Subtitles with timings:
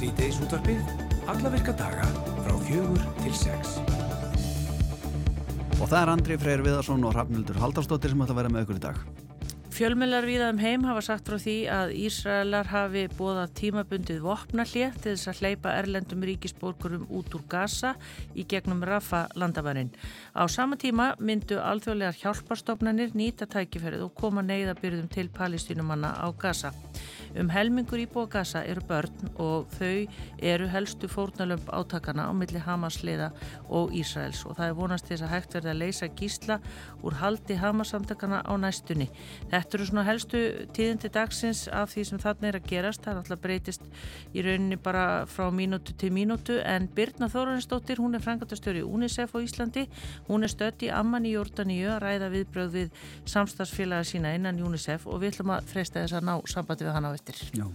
[0.00, 0.78] Sýteis útvarpið,
[1.28, 2.06] alla virka daga
[2.40, 3.74] frá fjögur til sex.
[5.76, 8.78] Og það er Andri Freyr Viðarsson og Rafnildur Haldarsdóttir sem ætla að vera með ykkur
[8.80, 9.02] í dag.
[9.76, 15.30] Fjölmjölar viðaðum heim hafa sagt frá því að Ísraelar hafi bóðað tímabundið vopnallið til þess
[15.30, 17.92] að hleypa erlendum ríkisborgurum út úr Gaza
[18.32, 19.92] í gegnum Rafa landamærin.
[20.32, 26.72] Á sama tíma myndu alþjóðlegar hjálparstofnanir nýta tækifærið og koma neyðabyrðum til palestínumanna á Gaza.
[27.38, 30.08] Um helmingur íbúa Gaza eru börn og þau
[30.42, 33.28] eru helstu fórnalömp átakana á milli Hamasliða
[33.70, 36.56] og Ísraels og það er vonast þess að hægt verði að leysa gísla
[37.06, 39.06] úr haldi Hamasamtakana á næstunni.
[39.52, 40.40] Þetta eru svona helstu
[40.74, 43.04] tíðindi dagsins af því sem þarna er að gerast.
[43.04, 43.86] Það er alltaf breytist
[44.34, 49.38] í rauninni bara frá mínútu til mínútu en Birna Þórarinsdóttir, hún er frangatastjóri UNICEF á
[49.38, 49.86] Íslandi.
[50.26, 55.06] Hún er stött í Amman í Jórdaníu að ræða viðbröð við samstagsfélaga sína innan UNICEF
[55.06, 57.50] og við ætlum að freysta þess að ná sambandi við hana á eftir.
[57.54, 57.66] Já.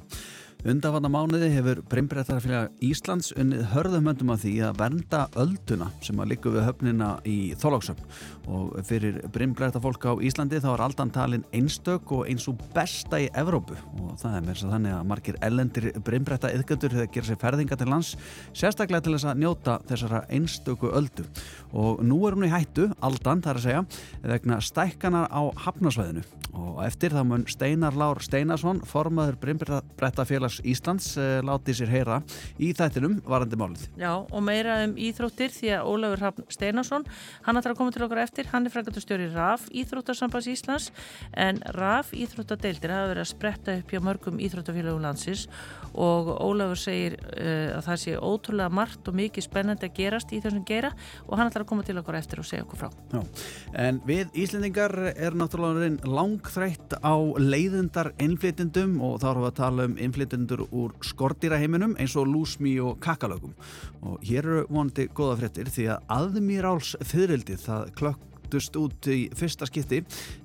[0.66, 6.53] Undafanna mánuði hefur Brimbrettarfélag Íslands unnið hörðumöndum af því að vernda ölduna sem að liggja
[6.55, 8.07] við höfnina í Þólóksöfn
[8.49, 13.27] og fyrir Brimbrettarfólk á Íslandi þá er aldan talin einstök og eins og besta í
[13.38, 13.77] Evrópu.
[14.02, 17.77] Og það er mér svo þannig að margir ellendir Brimbretta yðgöndur hefur gerð sér ferðinga
[17.77, 18.16] til lands
[18.57, 21.27] sérstaklega til þess að njóta þessara einstöku öldu.
[21.77, 23.85] Og nú er hún í hættu, aldan þar að segja,
[24.25, 29.35] vegna stækkanar á hafnasvæðinu og eftir það mun Steinar Lár Steinarsson formaður
[30.55, 32.19] Brimbrettafélags Íslands eh, látið sér heyra
[32.59, 33.87] í þættinum varandi málið.
[33.97, 37.05] Já og meira um íþróttir því að Ólafur Hafn Steinarsson
[37.45, 40.91] hann ætlar að koma til okkar eftir, hann er frangatustjóri RAF Íþróttarsambas Íslands
[41.33, 45.47] en RAF Íþróttadeildir hafa verið að spretta upp hjá mörgum íþróttafélagum landsins
[45.95, 50.41] og Ólafur segir uh, að það sé ótrúlega margt og mikið spennandi að gerast í
[50.43, 50.91] þessum gera
[51.25, 52.89] og hann ætlar að koma til okkar eftir og segja okkur frá.
[53.13, 53.21] Já.
[53.85, 59.89] En við Íslendingar er náttúrulega langþrætt á leiðundar innflytjendum og þá erum við að tala
[59.89, 63.56] um innflytjendur úr skordýraheiminum eins og lúsmi og kakalögum
[64.06, 69.25] og hér eru vonandi goða fréttir því að aðmýráls fyririldi það klökk fluttust út í
[69.35, 70.01] fyrsta skipti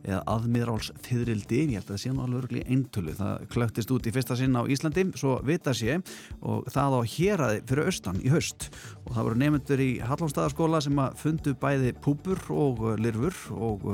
[0.06, 3.14] eða aðmiðráls þýðrildi ég held að það sé nú alveg örgli eintölu.
[3.18, 5.98] Það klöktist út í fyrsta sinna á Íslandi svo vita sé
[6.40, 8.70] og það á héræði fyrir austan í haust
[9.06, 13.86] og það voru nefnendur í Hallónstæðarskóla sem að fundu bæði púpur og lirfur og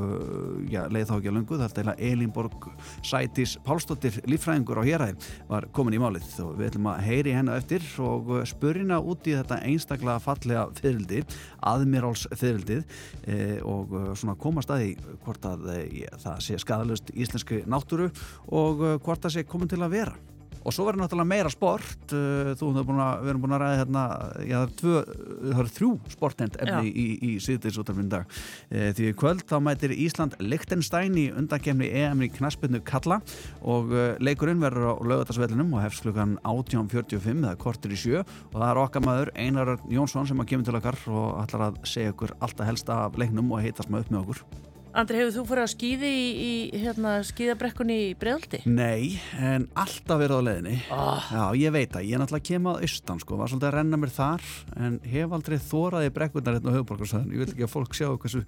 [0.70, 2.68] já, leið þá ekki að lungu er að Elinborg
[3.06, 7.56] Sætis Pálsdóttir lífræðingur á héræði var komin í málið og við ætlum að heyri hennu
[7.56, 11.24] eftir og spurina út í þetta einstaklega fallega þýðrildi
[11.72, 12.84] aðmiðráls þýðrildið
[13.24, 15.68] e, og svona komast að því hvort að
[16.02, 18.10] ja, það sé skadalust íslenski náttúru
[18.52, 20.35] og hvort það sé komin til að vera.
[20.66, 23.78] Og svo verður náttúrulega meira sport, þú hefur búin að, við erum búin að ræða
[23.80, 24.04] hérna,
[24.42, 25.02] já það er, tvö,
[25.44, 26.90] það er þrjú sportend efni já.
[26.90, 28.36] í, í síðdeisútarfinn dag.
[28.70, 33.20] E, því kvöld þá mætir Ísland Lichtenstein í undankemni EM í knaspinu Kalla
[33.62, 38.68] og leikurinn verður á lögutarsvellinum og hefst klukkan 18.45 eða kortir í sjö og það
[38.68, 42.34] er okkar maður Einar Jónsson sem að kemur til okkar og ætlar að segja okkur
[42.40, 44.74] alltaf helsta af leiknum og heitast maður upp með okkur.
[44.96, 48.62] Andri, hefur þú fyrir að skýði í, í hérna, skýðabrekkunni í bregðaldi?
[48.64, 50.76] Nei, en alltaf verið á leðinni.
[50.88, 51.26] Oh.
[51.34, 54.14] Já, ég veit að ég er náttúrulega kemað austan, sko, var svolítið að renna mér
[54.16, 54.46] þar,
[54.86, 57.34] en hef aldrei þóraði brekkunnar hérna á höfuborgarsæðin.
[57.36, 58.42] Ég vil ekki að fólk sjá hversu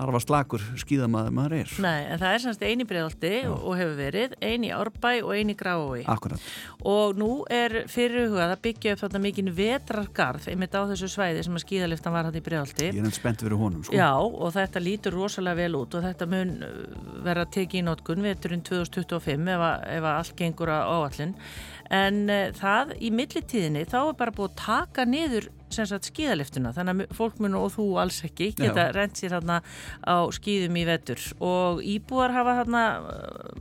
[0.00, 1.72] arfa slakur skýðamaður maður er.
[1.84, 6.02] Nei, en það er semst eini bregðaldi og hefur verið, eini árbæ og eini grái.
[6.10, 6.48] Akkurat.
[6.88, 11.58] Og nú er fyrirhugað að byggja upp þarna mikinn vetrargarð einmitt á þessu svæði sem
[11.58, 12.88] að skýðaliftan var hann í bregðaldi.
[12.90, 13.96] Ég er enn spennt fyrir honum, sko.
[13.96, 16.56] Já, og þetta lítur rosalega vel út og þetta mun
[17.24, 21.38] vera tekið í nótkunn veturinn 2025 ef, að, ef að allt gengur á áallin.
[21.94, 27.14] En uh, það í millitíðinni þá er bara búið að taka niður skíðaliftuna, þannig að
[27.18, 29.60] fólk mun og þú alls ekki geta rent sér hérna
[30.06, 31.22] á skíðum í vetur.
[31.44, 32.84] Og íbúar hafa hérna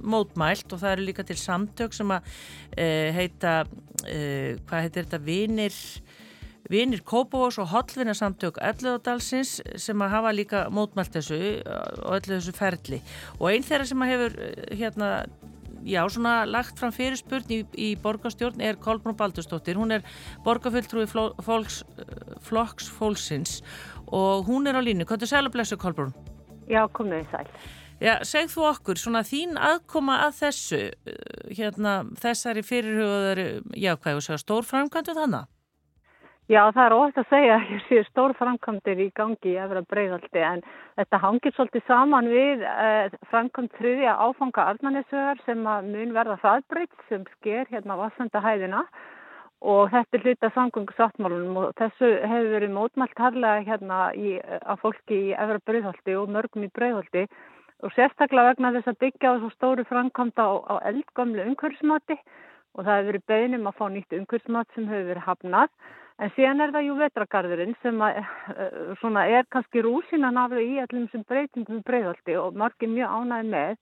[0.02, 2.34] mótmælt og það eru líka til samtök sem að
[2.78, 3.56] e, heita
[4.06, 4.20] e,
[4.68, 5.80] hvað heitir þetta, vinir
[6.72, 13.02] vinir Kópavós og hollvinarsamtök Elluðadalsins sem að hafa líka mótmælt þessu og öllu þessu ferli.
[13.40, 14.38] Og einn þeirra sem að hefur
[14.72, 15.10] hérna
[15.82, 20.06] já, svona lagt fram fyrirspurn í, í borgarstjórn er Kolbrún Baldurstóttir, hún er
[20.46, 23.62] borgarfulltrúi flokks fólksins
[24.08, 25.08] og hún er á línu.
[25.10, 26.14] Hvað er sæl og blessu Kolbrún?
[26.70, 27.48] Já, komið í sæl.
[28.04, 30.80] Já, segð þú okkur, svona þín aðkoma að þessu,
[31.56, 33.44] hérna, þessari fyrirhugaður,
[33.80, 35.53] já, hvað er það að segja, stór framkvæmdu þannig?
[36.52, 39.80] Já, það er óhægt að segja að ég sé stór framkvæmdir í gangi í efra
[39.88, 40.64] breyðaldi en
[41.00, 47.24] þetta hangir svolítið saman við eh, framkvæmd þriðja áfanga Arnarnesöðar sem mun verða hraðbreytt sem
[47.38, 48.84] sker hérna vassendahæðina
[49.64, 54.84] og þetta er hluta samgöngu sáttmálunum og þessu hefur verið mótmælt harlega hérna í, að
[54.84, 57.24] fólki í efra breyðaldi og mörgum í breyðaldi
[57.88, 62.20] og sérstaklega vegna þess að byggja á svo stóru framkvæmda á, á eldgamlu umhverfsmati
[62.76, 65.78] og það hefur verið beinum að fá nýtt umhverfsmat sem hefur verið hafnað
[66.22, 68.20] en síðan er það jú vetragarðurinn sem að,
[68.54, 73.52] uh, svona, er kannski rúsinan af í allum sem breytingum breyðaldi og margir mjög ánæði
[73.54, 73.78] með.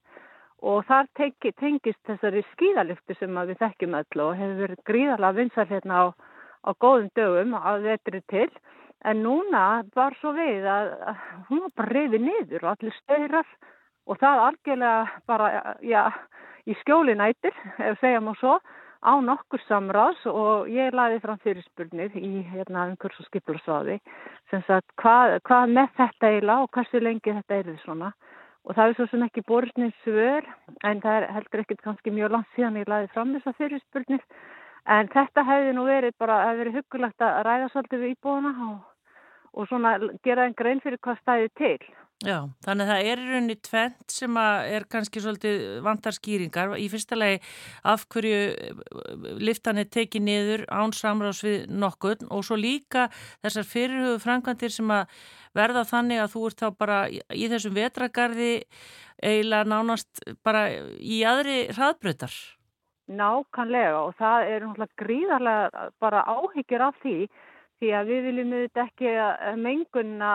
[0.62, 5.66] Og þar teki, tengist þessari skíðaliftu sem við þekkjum öll og hefur verið gríðarlega vinsar
[5.66, 6.04] hérna á,
[6.62, 8.48] á góðum dögum að vetri til.
[9.02, 13.48] En núna var svo við að, að hún var bara reyði niður og allir stöðrar
[14.06, 15.48] og það algjörlega bara,
[15.82, 16.04] já,
[16.70, 18.60] í skjóli nættir, ef segja má svo
[19.02, 23.98] á nokkur samráðs og ég laði fram fyrirspurnir í hérna umhvers og skiplarsváði
[24.50, 28.12] sem sagt hvað, hvað með þetta eiginlega og hversu lengi þetta er því svona
[28.62, 30.46] og það er svo sem ekki borðsnið svör
[30.86, 34.22] en það er heldur ekkert kannski mjög langt síðan ég laði fram þessa fyrirspurnir
[34.96, 38.78] en þetta hefði nú verið bara, hefði verið hugulegt að ræða svolítið við íbúðuna og,
[39.52, 39.96] og svona
[40.26, 41.92] gera einn grein fyrir hvað stæði til.
[42.22, 46.76] Já, þannig að það er í rauninni tvent sem er kannski svolítið vantar skýringar.
[46.78, 47.40] Í fyrsta lagi
[47.90, 48.84] af hverju eh,
[49.42, 53.08] liftan er tekið niður án samráðs við nokkurn og svo líka
[53.42, 55.18] þessar fyrirhugðu framkvæmdir sem að
[55.58, 58.52] verða þannig að þú ert þá bara í þessum vetragarði
[59.18, 60.68] eiginlega nánast bara
[61.02, 62.36] í aðri hraðbröðar.
[63.12, 67.16] Nákannlega og það er náttúrulega gríðarlega bara áhyggjur af því
[67.82, 69.14] því að við viljum auðvitað ekki
[69.58, 70.34] mengunna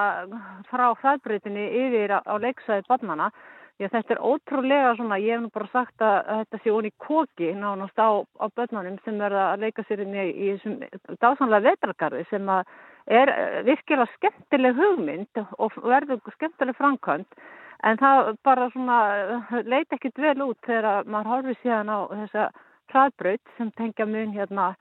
[0.68, 3.30] frá hraðbreytinni yfir á leiksæði barnana
[3.78, 7.52] að þetta er ótrúlega svona, ég hef nú bara sagt að þetta sé onni koki
[7.54, 10.80] nánast á, á börnunum sem verða að leika sér inn í, í þessum
[11.22, 12.74] dásanlega vetragarði sem að
[13.08, 13.32] er
[13.68, 17.40] virkilega skemmtileg hugmynd og verður skemmtileg framkvæmt
[17.86, 19.00] en það bara svona
[19.64, 22.48] leiti ekkit vel út þegar maður horfið síðan á þessa
[22.92, 24.72] hraðbreyt sem tengja mun hérna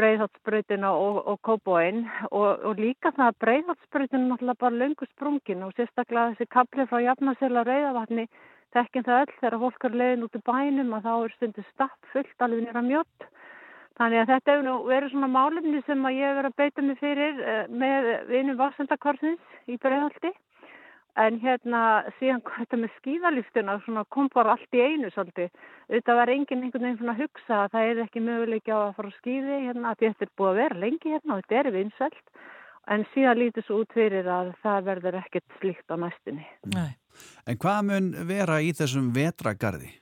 [0.00, 5.66] breiðhaldsbröytina og, og kóbóin og, og líka það að breiðhaldsbröytina er náttúrulega bara löngu sprungin
[5.66, 8.26] og sérstaklega þessi kapli frá jafnasela rauðavatni
[8.72, 12.12] tekkin það öll þegar fólk er leiðin út í bænum að þá er stundu stapp
[12.12, 13.26] fullt alveg nýra mjött
[14.00, 17.02] þannig að þetta nú verið svona málumni sem að ég hefur verið að beita mig
[17.02, 20.32] fyrir eh, með vinum Vassendakvarsins í breiðhaldi
[21.20, 21.82] En hérna
[22.16, 25.50] síðan þetta með skíðalýftuna kom bara allt í einu svolítið.
[25.92, 28.94] Þetta var enginn einhvern veginn svona að hugsa að það er ekki möguleiki á að
[28.96, 29.94] fara að skíði hérna.
[30.00, 32.22] Þetta er búið að vera lengi hérna og þetta er vinsælt.
[32.90, 36.46] En síðan lítið svo út fyrir að það verður ekkert slíkt á næstunni.
[36.72, 36.92] Nei.
[37.46, 39.92] En hvað mun vera í þessum vetragarði?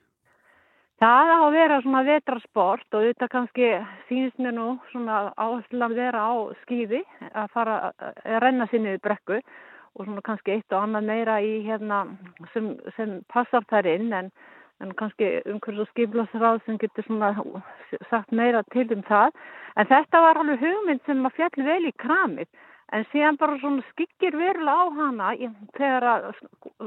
[1.00, 3.68] Það á að vera svona vetrasport og þetta kannski
[4.06, 7.00] sínist mér nú svona áherslu að vera á skíði
[7.32, 9.38] að fara að renna sinni við brekku
[10.00, 12.00] og svona kannski eitt og annað meira í hérna
[12.54, 14.30] sem, sem passar þær inn en,
[14.80, 17.34] en kannski umhverfis og skiplasráð sem getur svona
[18.08, 19.36] sagt meira til um það.
[19.76, 22.48] En þetta var alveg hugmynd sem að fjalli vel í kramið
[22.96, 25.30] en síðan bara svona skikkir verulega á hana
[25.76, 26.24] þegar að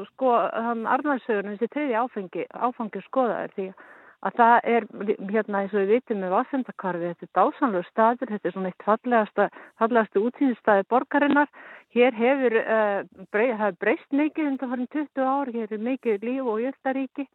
[0.10, 3.92] sko hann Arnarsögurinn þessi treyði áfengi, áfangi skoðaður því að
[4.24, 4.88] að það er,
[5.34, 8.88] hérna eins og við vitum með Vassendakarfi, þetta er dásanlega staður, þetta er svona eitt
[8.88, 9.48] fallegasta,
[9.82, 11.54] fallegasta útsýnistæði borgarinnar.
[11.94, 13.54] Hér hefur uh, brey,
[13.84, 17.28] breyst mikið undan farin 20 ár, hér er mikið líf og jöftaríki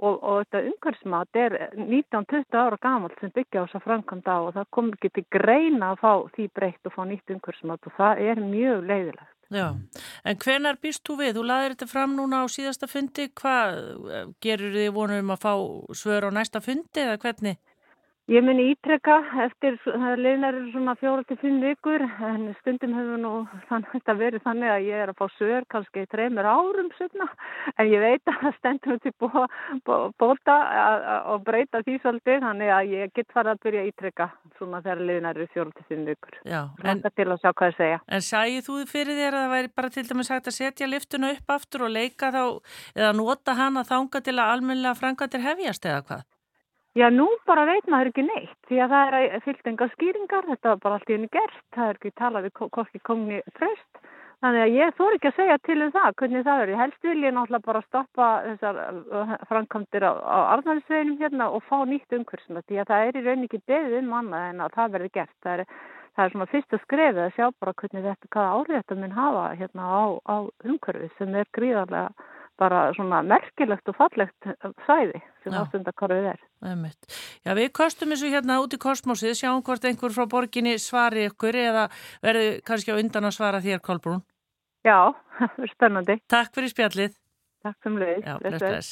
[0.00, 4.54] og, og þetta umhverfsmat er 19-20 ára gamalt sem byggja á þess að framkvæmda og
[4.56, 8.24] það kom ekki til greina að fá því breytt og fá nýtt umhverfsmat og það
[8.30, 9.29] er mjög leiðilegt.
[9.50, 9.74] Já,
[10.30, 11.32] en hvenar býst þú við?
[11.34, 13.80] Þú laðir þetta fram núna á síðasta fundi, hvað
[14.44, 15.54] gerur þið vonum að fá
[15.98, 17.58] svör á næsta fundi eða hvernig?
[18.30, 23.32] Ég mun ítrekka eftir, það leinar svona fjóra til fimm vikur en stundum hefur nú
[23.90, 27.26] þetta verið þannig að ég er að fá sögur kannski í trefnur árum svona
[27.74, 29.28] en ég veit að það stendur til bó,
[29.82, 30.60] bó, bóta
[31.32, 35.06] og breyta því svolítið þannig að ég get farið að byrja að ítrekka svona þegar
[35.10, 36.40] leinar eru fjóra til fimm vikur.
[36.46, 36.62] Já.
[36.86, 38.00] En, til að sjá hvað það segja.
[38.06, 41.34] En sæði þú fyrir þér að það væri bara til dæmis hægt að setja liftuna
[41.34, 42.44] upp aftur og leika þá
[42.94, 46.28] eða nota hana þanga til að almennilega frangatir hefjast eða hvað?
[46.98, 50.70] Já, nú bara veit maður ekki neitt því að það er fyllt enga skýringar, þetta
[50.72, 54.00] var bara allt í henni gert, það er ekki talað við kokki kongni fröst,
[54.42, 56.72] þannig að ég þór ekki að segja til um það, hvernig það er.
[56.80, 58.80] Helst vil ég náttúrulega bara stoppa þessar
[59.20, 63.24] uh, framkvæmdir á, á arðnæðisveginum hérna og fá nýtt umhverfsna því að það er í
[63.28, 65.36] rauninni ekki beðið um annað en að það verði gert.
[65.46, 65.64] Það er,
[66.16, 69.46] það er svona fyrsta skrefið að sjá bara hvernig þetta, hvaða áhrif þetta mun hafa
[69.62, 74.48] hérna á, á umhverfið sem er gríðarlega bara svona merkilegt og fallegt
[74.86, 76.42] sæði sem ástundakorfið er.
[77.46, 81.56] Já, við kostum þessu hérna út í kosmosið, sjáum hvort einhver frá borginni svari ykkur
[81.62, 81.86] eða
[82.24, 84.20] verður kannski á undan að svara þér, Kolbrún.
[84.86, 86.18] Já, það er spennandi.
[86.30, 87.16] Takk fyrir spjallið.
[87.60, 88.20] Takk sem leið.
[88.24, 88.90] Já, bless, bless.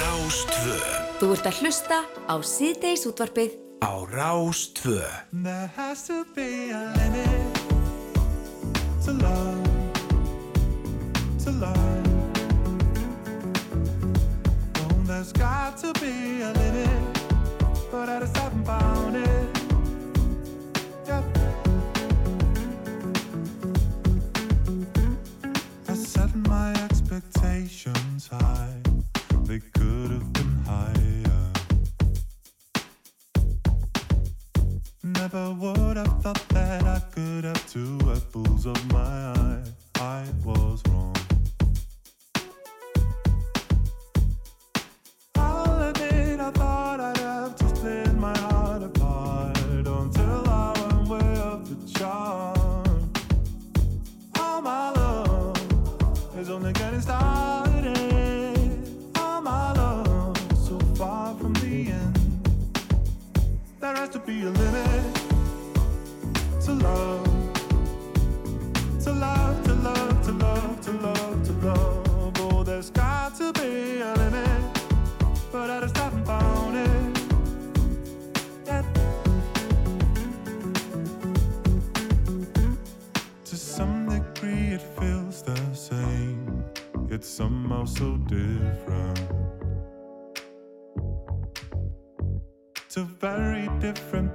[0.00, 0.80] Rástvö.
[1.20, 3.60] Þú ert að hlusta á síðdeis útvarpið.
[3.84, 5.00] Á Rástvö.
[5.32, 7.64] There has to be a limit
[9.04, 9.92] to love,
[11.44, 12.03] to love.
[15.14, 17.22] there's got to be a limit,
[17.92, 19.48] but I just haven't found it.
[25.88, 28.80] I set my expectations high,
[29.44, 31.52] they could have been higher.
[35.04, 39.62] Never would have thought that I could have two apples of my eye.
[40.00, 41.23] I was wrong.
[64.34, 64.63] There has
[93.92, 94.33] different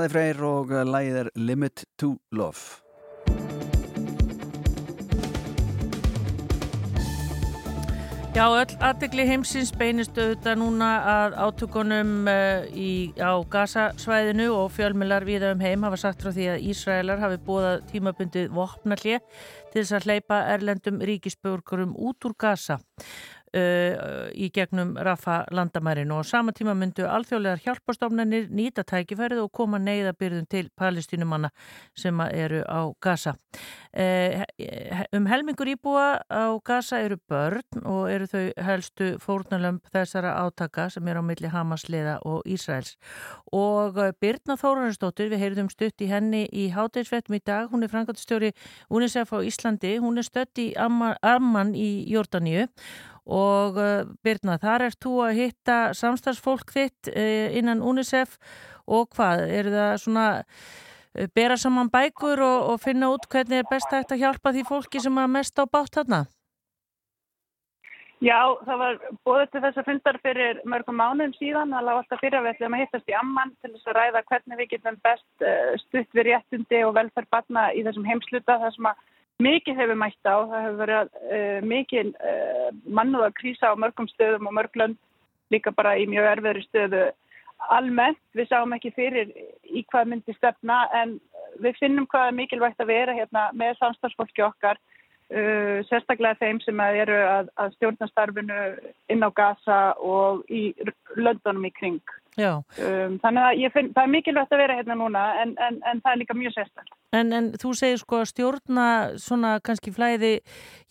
[0.00, 2.78] Daði Freyr og lægið er Limit to Love.
[8.32, 15.26] Já, öll aðdegli heimsins beinist auðvitað núna að átökunum uh, í, á Gaza-svæðinu og fjölmilar
[15.28, 19.18] viða um heim hafa sagt frá því að Ísraelar hafi búið tímabundið vopnallið
[19.74, 22.78] til þess að hleypa erlendum ríkisbjörgurum út úr Gaza
[23.56, 29.52] uh, í gegnum Rafa landamærin og á sama tíma myndu alþjóðlegar hjálpastofnanir nýta tækifærið og
[29.52, 31.50] koma neyðabyrðum til palestínumanna
[31.98, 33.34] sem eru á Gaza.
[33.90, 34.44] Uh,
[35.16, 41.08] um helmingur íbúa á Gaza eru börn og eru þau helstu fórnalömp þessara átaka sem
[41.08, 42.96] eru á milli Hamasliða og Ísraels.
[43.52, 47.92] Og uh, Birna Þórarinsdóttir, við heyrðum stutt í henni í háteinsvettum í dag, hún er
[47.92, 48.54] frangatistjóri
[48.90, 52.68] UNICEF á Íslandi, hún er stött í Amman, Amman í Jórdaníu
[53.26, 58.38] og uh, Birna, þar ert þú að hitta samstagsfólk þitt uh, innan UNICEF.
[58.90, 63.70] Og hvað, eru það svona uh, bera saman bækur og, og finna út hvernig er
[63.70, 66.26] best að hjálpa því fólki sem að mest á bátt þarna?
[68.20, 72.20] Já, það var bóðið til þess að fundar fyrir mörgum mánuðum síðan, það lág alltaf
[72.20, 74.98] fyrir að við ætlum að hittast í amman til þess að ræða hvernig við getum
[75.06, 75.44] best
[75.86, 79.00] stutt við réttundi og velferð barna í þessum heimsluta þar sem að
[79.42, 82.68] mikið hefur mætt á, það hefur verið uh, mikið uh,
[82.98, 85.00] mannúða krísa á mörgum stöðum og mörglönd
[85.50, 87.08] líka bara í mjög erfiðri stöðu
[87.74, 89.32] almennt, við sáum ekki fyrir
[89.68, 91.18] í hvað myndi stefna en
[91.60, 94.80] við finnum hvað er mikilvægt að vera hérna með samstagsfólki okkar
[95.30, 98.62] Uh, sérstaklega þeim sem að eru að, að stjórna starfinu
[99.14, 100.72] inn á Gaza og í
[101.14, 102.00] löndunum í kring.
[102.38, 106.12] Um, þannig að finn, það er mikilvægt að vera hérna núna en, en, en það
[106.12, 106.98] er líka mjög sérstaklega.
[107.18, 108.84] En, en þú segir sko að stjórna
[109.18, 110.36] svona kannski flæði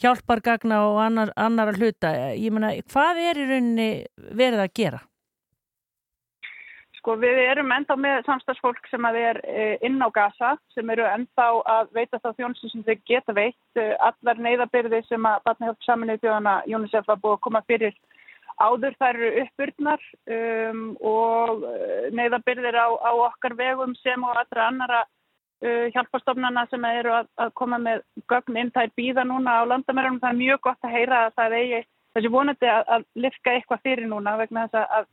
[0.04, 2.12] hjálpargagna og annar, annar að hluta.
[2.36, 3.90] Ég menna, hvað er í rauninni
[4.36, 5.02] verið að gera?
[7.00, 9.38] Sko við erum ennþá með samstagsfólk sem að er
[9.88, 13.80] inn á Gaza sem eru ennþá að veita þá þjónustu sem þau geta veitt.
[13.80, 17.96] Allar neyðabyrði sem að Batnahjálp saminnið þjóðana UNICEF var búið að koma fyrir
[18.60, 20.04] áður þær eru uppbyrnar
[20.36, 21.64] um, og
[22.16, 27.54] neyðabyrðir á, á okkar vegum sem og allra annara uh, hjálpastofnana sem eru að, að
[27.62, 30.20] koma með gögn inn þær býða núna á landamærunum.
[30.24, 31.86] Það er mjög gott að heyra að það eigi
[32.18, 35.10] þessi vonandi að, að lifka eitthvað fyrir núna vegna þess að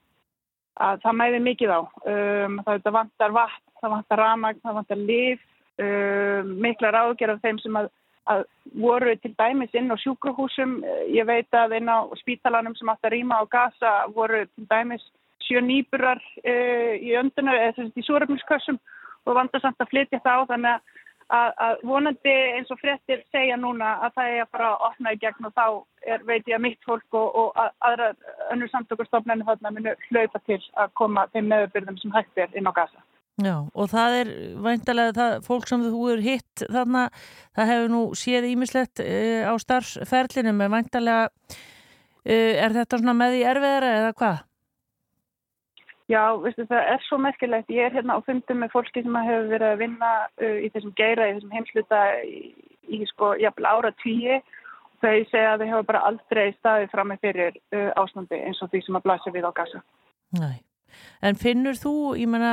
[0.76, 1.80] að það mæði mikið á.
[2.12, 5.38] Um, það vantar vatn, það vantar ramagn, það vantar liv
[5.80, 7.88] uh, miklar ágjör af þeim sem að,
[8.32, 8.44] að
[8.82, 10.80] voru til dæmis inn á sjúkrahúsum.
[11.14, 15.04] Ég veit að inn á spítalanum sem átt að rýma á Gaza voru til dæmis
[15.46, 18.78] sjö nýburar uh, í önduna eða þess að í súröfniskassum
[19.26, 20.94] og vanda samt að flytja það á þannig að
[21.32, 25.14] að, að vonandi eins og fréttir segja núna að það er að fara að opna
[25.14, 25.64] í gegn og þá
[26.06, 28.10] er, veit ég að mitt fólk og, og að, aðra
[28.54, 32.72] önnur samtökustofnarnir þarna munu hlaupa til að koma þeim meðurbyrðum sem hægt er inn á
[32.76, 33.05] gasa.
[33.36, 34.28] Já, og það er
[34.64, 37.02] væntalega það fólk sem þú eru hitt þarna,
[37.56, 43.36] það hefur nú séð ímislegt uh, á starfsferlinum, en væntalega uh, er þetta svona með
[43.36, 44.38] í erfiðara eða hvað?
[46.08, 47.72] Já, veistu, það er svo merkilegt.
[47.74, 50.94] Ég er hérna á fundum með fólki sem hefur verið að vinna uh, í þessum
[50.96, 52.40] geira, í þessum heimsluta í,
[52.88, 54.38] í sko, jafnvel ára tíu.
[55.04, 57.60] Þau segja að þau hefur bara aldrei staðið fram með fyrir
[58.00, 59.82] ástandi eins og því sem að blasa við á gasa.
[60.40, 60.56] Nei.
[61.24, 62.52] En finnur þú, ég menna,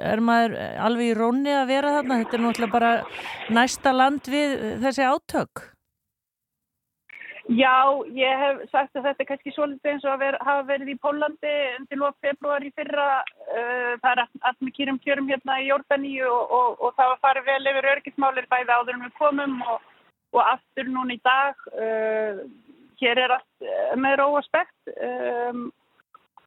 [0.00, 0.58] er maður
[0.88, 2.20] alveg í rónni að vera þarna?
[2.24, 2.92] Þetta er náttúrulega bara
[3.60, 5.66] næsta land við þessi átök.
[7.46, 10.88] Já, ég hef sagt að þetta er kannski svolítið eins og að ver, hafa verið
[10.90, 13.20] í Pólandi undir lóf februar í fyrra.
[13.46, 17.20] Uh, það er allt með kýrum kjörum hérna í Jórdaníu og, og, og það var
[17.22, 19.86] farið vel yfir örgismálir bæði áður en við komum og,
[20.34, 21.62] og aftur núna í dag.
[21.70, 22.42] Uh,
[22.98, 25.68] hér er allt uh, með róaspekt um,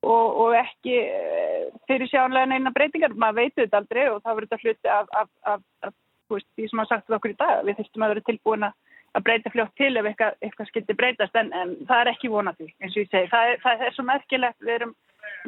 [0.08, 3.16] og ekki uh, fyrir sjánlega neina breytingar.
[3.16, 5.96] Maður veitu þetta aldrei og það verður þetta hluti af, af, af, af
[6.30, 7.66] veist, því sem hafa sagt okkur í dag.
[7.68, 11.54] Við þurftum að vera tilbúin að breyta fljótt til ef eitthvað, eitthvað skildi breytast en,
[11.54, 13.32] en það er ekki vonandi eins og ég segi.
[13.32, 14.94] Það er, það er svo merkilegt, erum,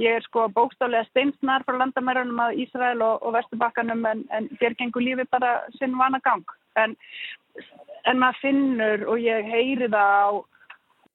[0.02, 4.78] ég er sko bókstálega steinsnar frá landamærunum að Ísrael og, og Vesturbakkanum en, en þér
[4.80, 6.44] gengur lífi bara sinn vana gang.
[6.82, 6.96] En,
[8.10, 10.30] en maður finnur og ég heyri það á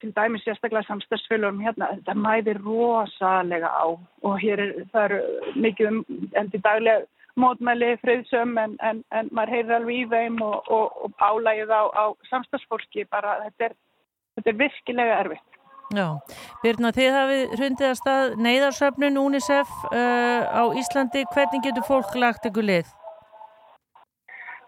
[0.01, 3.87] til dæmis sérstaklega samstagsfélagum hérna, þetta mæðir rosalega á
[4.27, 5.21] og hér er, það eru
[5.65, 6.01] mikið um
[6.37, 7.07] endi daglega
[7.41, 11.83] mótmæli friðsum en, en, en maður heyrir alveg í þeim og, og, og álægið á,
[11.93, 13.77] á samstagsfólki bara þetta er,
[14.37, 15.51] þetta er virkilega erfitt.
[15.95, 16.07] Já,
[16.65, 22.49] Birna, þið hafið hrundið að stað neyðarsöfnun UNICEF uh, á Íslandi, hvernig getur fólk lagt
[22.49, 22.89] ykkur lið?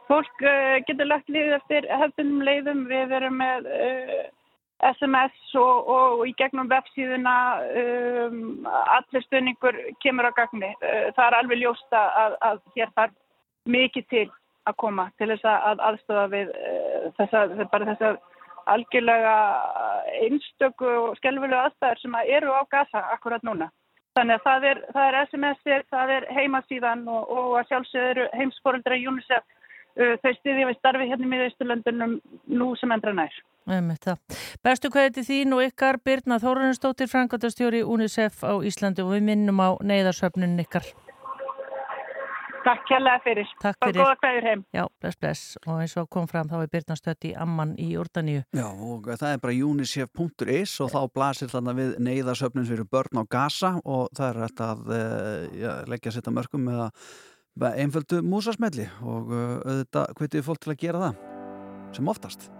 [0.07, 4.23] Fólk uh, getur lagt lið eftir hefðunum leiðum, við erum með uh,
[4.79, 7.35] SMS og, og í gegnum websíðuna
[7.83, 10.71] um, allir stöningur kemur á gagni.
[10.83, 13.17] Uh, það er alveg ljósta að, að hér þarf
[13.69, 14.27] mikið til
[14.69, 18.13] að koma til þess að aðstofa við uh, þessa, bara þessa
[18.69, 19.35] algjörlega
[20.23, 23.71] einstöku og skelvilega aðstæður sem að eru á gasa akkurat núna.
[24.19, 28.99] Þannig að það er, það er SMS-ir, það er heimasíðan og, og að sjálfsögur heimsfórildra
[29.11, 29.58] UNICEF
[29.99, 32.19] þau styðja við starfi hérna í miðausturlöndunum
[32.61, 33.35] nú sem endra nær.
[34.65, 39.61] Bestu hvað til þín og ykkar Birna Þórunnsdóttir, frangatastjóri UNICEF á Íslandi og við minnum
[39.61, 40.87] á neyðarsöfnun ykkar.
[42.69, 43.51] Takk kjærlega fyrir.
[43.63, 44.01] Takk fyrir.
[44.03, 44.63] Góða hverjur heim.
[44.77, 45.45] Já, bless, bless.
[45.67, 48.43] Og eins og kom fram þá er Birna stött í Amman í Jórdaníu.
[48.57, 53.25] Já, og það er bara unicef.is og þá blasir þarna við neyðarsöfnun fyrir börn á
[53.31, 56.85] gasa og það er hægt að eh, ja, leggja sétta mörgum með
[57.67, 61.25] einföldu músasmelli og uh, auðvitað hvetið fólk til að gera það
[61.99, 62.51] sem oftast.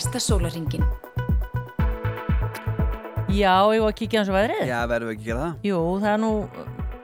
[0.00, 0.84] Næsta sólaringin.
[3.30, 4.62] Já, ég var að kíkja hans á veðrið.
[4.64, 5.66] Já, verðum við ekki að gera það?
[5.68, 6.30] Jú, það er nú,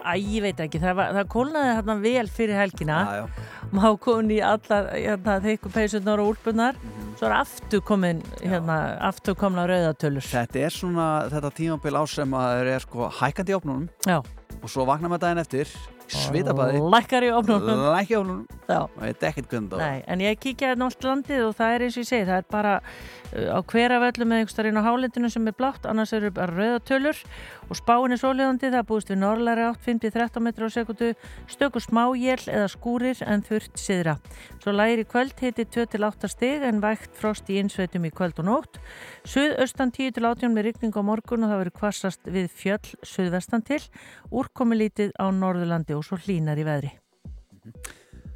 [0.00, 2.96] æ, ég veit ekki, það, var, það kólnaði hérna vel fyrir helgina.
[3.04, 3.52] Já, já.
[3.76, 6.80] Má komin í allar, hérna, þeikku peysunar og úlpunar.
[7.18, 8.78] Svo er aftur komin, hérna,
[9.10, 10.24] aftur komna rauðatölur.
[10.32, 14.18] Þetta er svona þetta tímabil á sem að þeir er sko hækandi í opnunum Já.
[14.56, 15.76] og svo vakna með daginn eftir,
[16.12, 17.82] svitabæði, Lækkar í ofnunum.
[17.96, 18.80] lækja í opnunum Já.
[18.86, 21.74] og þetta er ekkert gund á Nei, en ég kíkja hérna allt landið og það
[21.74, 24.80] er eins og ég segi, það er bara uh, á hvera völlum með einhverstað inn
[24.80, 27.22] á hálendinu sem er blátt, annars eru bara rauðatölur
[27.66, 31.08] og spáin er sóliðandi, það búist við norðlæri átt 5-13 metrar á sekundu,
[31.50, 34.16] stöku smájél eða skúrir en þurft siðra.
[34.62, 38.46] Svo lægir í kvöld heiti 2-8 stig en vægt frost í innsveitum í kvöld og
[38.46, 38.78] nótt.
[39.26, 43.82] Suðaustan 10-18 með rigning á morgun og það verður kvassast við fjöll suðvestan til,
[44.30, 46.92] úrkomi lítið á Norðurlandi og svo hlínar í veðri.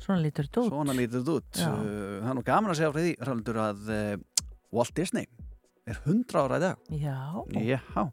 [0.01, 0.73] Svona lítur þetta út.
[0.73, 1.51] Svona lítur þetta út.
[1.61, 1.70] Já.
[1.70, 5.29] Uh, Það er nú gaman að segja frá því, Hraldur, að uh, Walt Disney
[5.90, 6.90] er 100 ára í dag.
[7.01, 7.18] Já.
[7.70, 8.05] Já.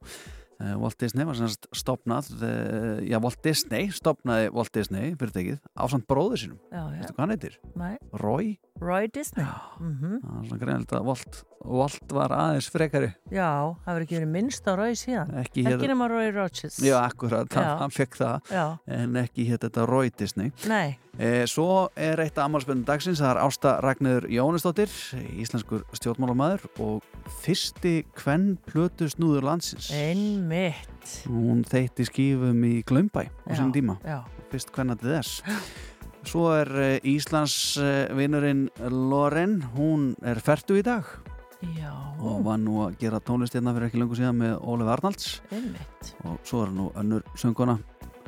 [0.57, 5.83] Uh, Walt Disney var semst stopnað, uh, já, Walt Disney stopnaði Walt Disney, fyrirtækið, á
[5.91, 6.57] samt bróður sínum.
[6.71, 7.57] Veistu hvað hann heitir?
[7.77, 7.91] Nei.
[8.23, 8.55] Roy.
[8.81, 9.45] Roy Disney.
[9.81, 11.39] Mm Það er svona greinilegt að Walt,
[11.77, 13.11] Walt var aðeins frekari.
[13.33, 13.49] Já,
[13.85, 15.31] það verður ekki verið minnst á Roy síðan.
[15.43, 16.77] Ekki, Ekki hér, nema Roy Rogers.
[16.81, 17.69] já, akkurat, Já.
[17.83, 18.65] hann fekk það, Já,
[18.97, 20.51] en ekki hér þetta Roy Disney.
[20.67, 20.97] nei.
[21.17, 24.91] E, svo er eitt ammálspöndum dagsins, það er Ásta Ragnöður Jónesdóttir,
[25.41, 27.07] íslenskur stjórnmálamæður og
[27.41, 29.89] fyrsti kvenn plötu snúður landsins.
[29.97, 31.15] Einmitt.
[31.25, 34.19] Hún þeitti skífum í Glömbæ á tíma, Já,
[34.51, 35.41] fyrst kvennandi þess.
[36.27, 41.07] Svo er eh, Íslands eh, vinurinn Loren, hún er ferdu í dag
[41.77, 45.29] já, og var nú að gera tónlist hérna fyrir ekki lengur síðan með Ólef Arnalds
[45.49, 46.11] einmitt.
[46.27, 47.79] og svo er nú önnur sönguna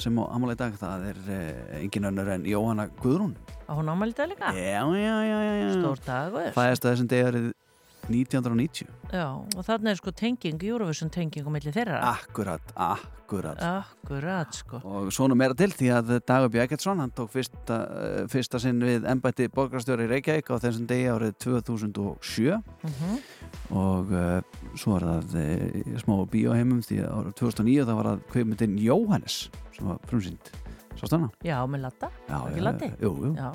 [0.04, 3.34] sem á ammál í dag, það er eh, engin önnur en Jóhanna Guðrún.
[3.70, 4.52] Á hún ámæli þetta líka?
[4.56, 5.72] Já, já, já, já, já.
[5.78, 6.52] Stór dagur.
[6.56, 7.50] Fæðist að þessum degarið
[8.10, 8.90] 1990.
[9.14, 12.00] Já, og þarna er sko tenging, Eurovision tenging á milli þeirra.
[12.10, 13.62] Akkurat, akkurat.
[13.62, 14.82] Akkurat, sko.
[14.82, 18.82] Og svo nú meira til því að Dagur Bjæketsson, hann tók fyrsta, eh, fyrsta sinn
[18.82, 23.20] við embætti borgarstjóri í Reykjavík á þessum degi árið 2007 Mm
[23.70, 24.40] og uh,
[24.78, 29.38] svo er það uh, smá bíóheimum því að árið 2009 það var að kveimundin Jóhannes
[29.80, 30.52] sem var frumsýnd.
[31.00, 31.30] Sást hana?
[31.48, 32.10] Já, með latta.
[32.28, 32.90] Já, Ekki Laddi?
[33.00, 33.52] Jú, jú, Já.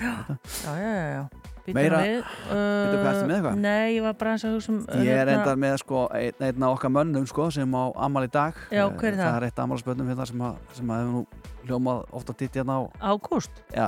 [0.00, 1.28] Já, já, já,
[1.76, 3.58] Meira- Bíddu, hvað ertu með eitthvað?
[3.64, 4.80] Nei, ég var bara eins að hugsa um...
[5.00, 8.24] Ég er hérna- endar með sko einn, einn af okkar mönnum sko sem á amal
[8.26, 9.26] í dag Já, Eh, hver er það?
[9.30, 11.24] Það er eitt amalspöndum hérna sem, að, sem að hefur nú
[11.60, 13.50] hljómað ofta ditt hérna á Ágúst.
[13.70, 13.86] já,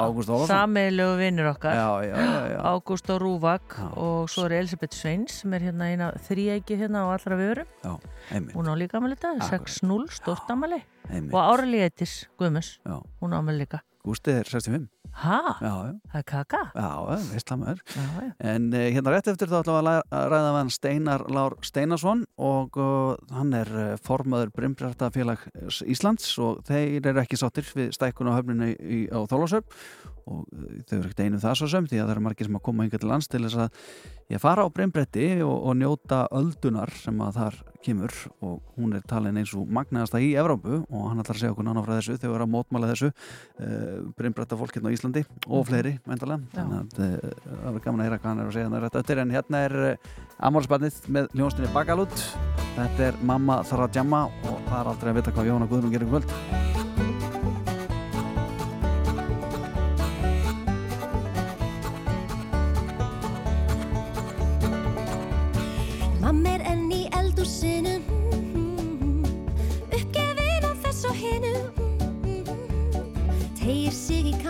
[0.00, 1.74] Ágúst Ólafsson Sameiglegu vinnur okkar.
[1.76, 2.56] Já, já.
[2.72, 7.12] Ágúst og Rúvak og svo er Elisabeth Sveins sem er hérna eina þrýæki hérna á
[7.12, 7.68] allra vörum.
[8.56, 9.68] Hún á líka amali þetta, Akkurat.
[9.68, 10.80] 6-0, stort amali.
[11.10, 12.78] Og Árli Eitis, Guðmus,
[13.20, 13.82] hún á amali líka.
[14.06, 14.88] Gústi er 65
[15.20, 15.38] Ha?
[15.58, 16.58] Já, já, Það er kaka?
[16.70, 16.90] já,
[17.32, 18.28] veistla maður Já, já.
[18.52, 22.22] En uh, hérna rétt eftir þá ætlum við að ræða við hann Steinar Lár Steinarsson
[22.38, 25.42] og uh, hann er uh, formaður Brimbjartafélag
[25.90, 28.70] Íslands og þeir eru ekki sáttir við stækkun á höfninu
[29.10, 29.66] á Þólasöfn
[30.30, 32.58] og uh, þau eru ekkert einu það svo sem því að það eru margir sem
[32.58, 33.84] að koma hinga til lands til þess að
[34.30, 38.14] ég fara á Brimbretti og, og njóta öldunar sem að þar kemur.
[38.44, 41.66] Og hún er talin eins og magnaðasta í Evrópu og hann ætlar að segja okkur
[41.66, 45.66] nána frá þessu við erum að mótmála þessu uh, Brimbrætta fólk hérna á Íslandi og
[45.68, 46.60] fleiri mæntalega, Já.
[46.60, 49.24] þannig að það verður gaman að heyra hvað hann er að segja þannig rétt eftir.
[49.24, 49.78] En hérna er
[50.50, 52.26] Amálsbarnið með hljónstinni Bakalút
[52.76, 55.96] þetta er Mamma þarf að djamma og það er aldrei að vita hvað Jóhanna Guðrún
[55.96, 57.09] gerir kvöld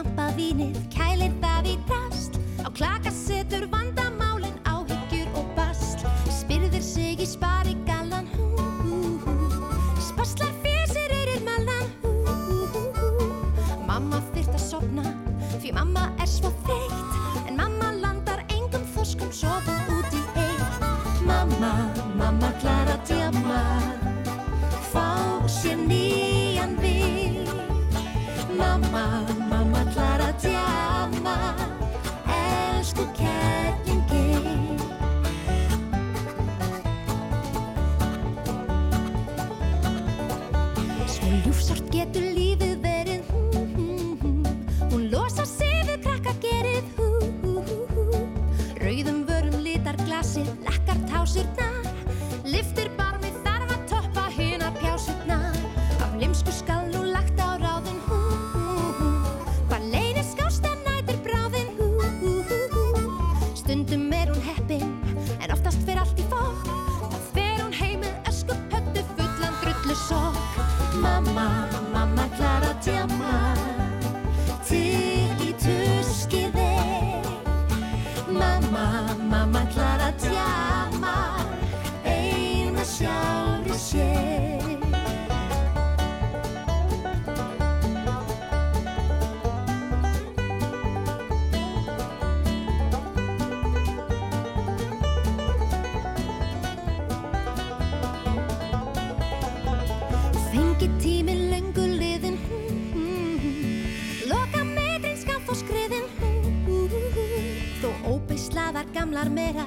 [0.01, 6.05] sig í kampavínið Kælir það í drast Á klaka setur vandamálin Áhyggjur og bast.
[6.29, 8.27] Spyrðir sig í spari gallan
[10.01, 11.87] Sparslar fésir eyrir mallan
[13.87, 15.05] Mamma þyrft að sopna
[15.61, 17.49] Því mamma er svo þreytt.
[17.49, 20.81] En mamma landar engum þorskum Sofum út í eitt.
[21.27, 21.75] Mamma,
[22.17, 23.61] mamma klara djama
[24.91, 27.45] Fá sér nýjan vil.
[28.57, 29.05] Mamma,
[100.81, 102.39] Fengi tími löngu liðin
[104.31, 106.07] Loka metrin skaff og skriðin
[107.83, 109.67] Þó óbeislaðar gamlar meira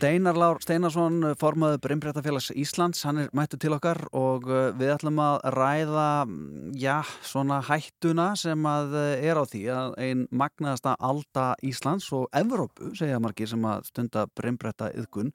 [0.00, 5.18] Steinar Lár Steinarsson, formaður Brimbrettafélags Íslands, hann er mættu til okkar og uh, við ætlum
[5.20, 10.94] að ræða, mm, já, svona hættuna sem að uh, er á því að einn magnaðasta
[11.04, 15.34] alda Íslands og Evrópu, segja margir sem að stunda Brimbretta yðgun.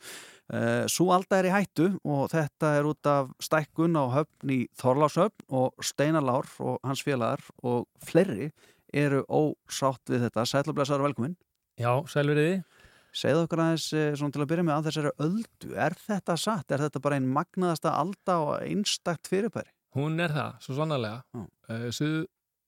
[0.49, 4.63] Uh, Sú alda er í hættu og þetta er út af stækkun á höfn í
[4.81, 8.49] Þorláshöfn og Steinar Lár og hans félagar og fleiri
[8.89, 10.49] eru ósátt við þetta.
[10.49, 11.37] Sætlublesaður velkominn.
[11.77, 12.63] Já, sælveriði.
[13.15, 15.69] Segðu okkur aðeins eh, svona til að byrja með að þessari öldu.
[15.85, 16.73] Er þetta satt?
[16.75, 19.71] Er þetta bara einn magnaðasta alda og einstakt fyrirbæri?
[19.95, 21.21] Hún er það, svo sannarlega.
[21.71, 22.15] Uh, suð,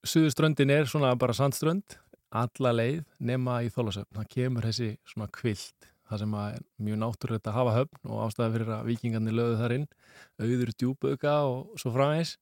[0.07, 1.97] suðuströndin er svona bara sandströnd,
[2.31, 4.13] alla leið nema í Þólasöfn.
[4.15, 8.49] Það kemur þessi svona kvilt, það sem er mjög náttúrulegt að hafa höfn og ástæða
[8.55, 9.85] fyrir að vikingarnir löðu þar inn,
[10.39, 12.37] auður djúböka og svo framvegs.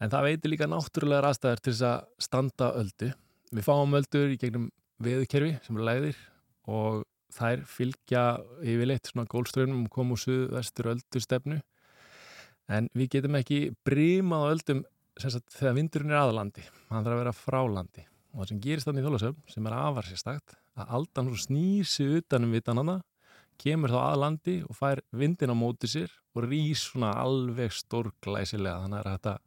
[0.00, 3.12] En það veitir líka náttúrulegar aðstæður til þess að standa öldu.
[3.52, 4.68] Við fáum öldur í gegnum
[5.04, 6.26] veðukerfi sem er læðir
[6.68, 8.22] og þær fylgja
[8.62, 11.58] yfirleitt svona gólströfnum og koma úr suðvestur öldustefnu
[12.72, 14.84] en við getum ekki brímað á öldum
[15.18, 18.06] sagt, þegar vindurinn er aðlandi hann þarf að vera frálandi.
[18.32, 21.88] Og það sem gerist þannig í þólasöfn sem er afar sérstakt að aldan svo snýr
[21.88, 22.98] sig utanum vitanana
[23.58, 28.84] kemur þá að landi og fær vindin á móti sér og rís svona alveg stórglæsilega.
[28.84, 29.38] Þannig að þetta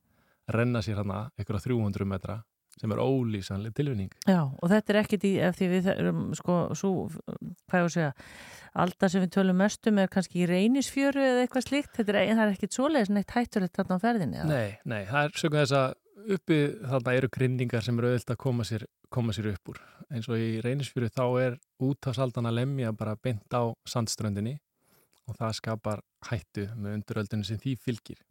[0.57, 2.41] renna sér hana einhverja 300 metra
[2.79, 6.57] sem er ólýsanlega tilvinning Já, og þetta er ekkit í, ef því við erum sko,
[6.77, 6.91] svo,
[7.71, 8.11] hvað ég að segja
[8.81, 12.43] alltaf sem við tölum mestum er kannski í reynisfjöru eða eitthvað slíkt, þetta er, það
[12.45, 14.47] er ekkit svoleiðis neitt hættulegt þarna á ferðinni eða?
[14.51, 16.59] Nei, nei, það er sögum þess að uppi
[16.93, 19.81] þarna eru grinningar sem eru auðvitað að koma sér, koma sér upp úr.
[20.11, 24.57] Eins og í reynisfjöru þá er útafsaldan að lemja bara beint á sandströndinni
[25.27, 28.21] og það skapar hættu með unduröldinu sem því fylgir.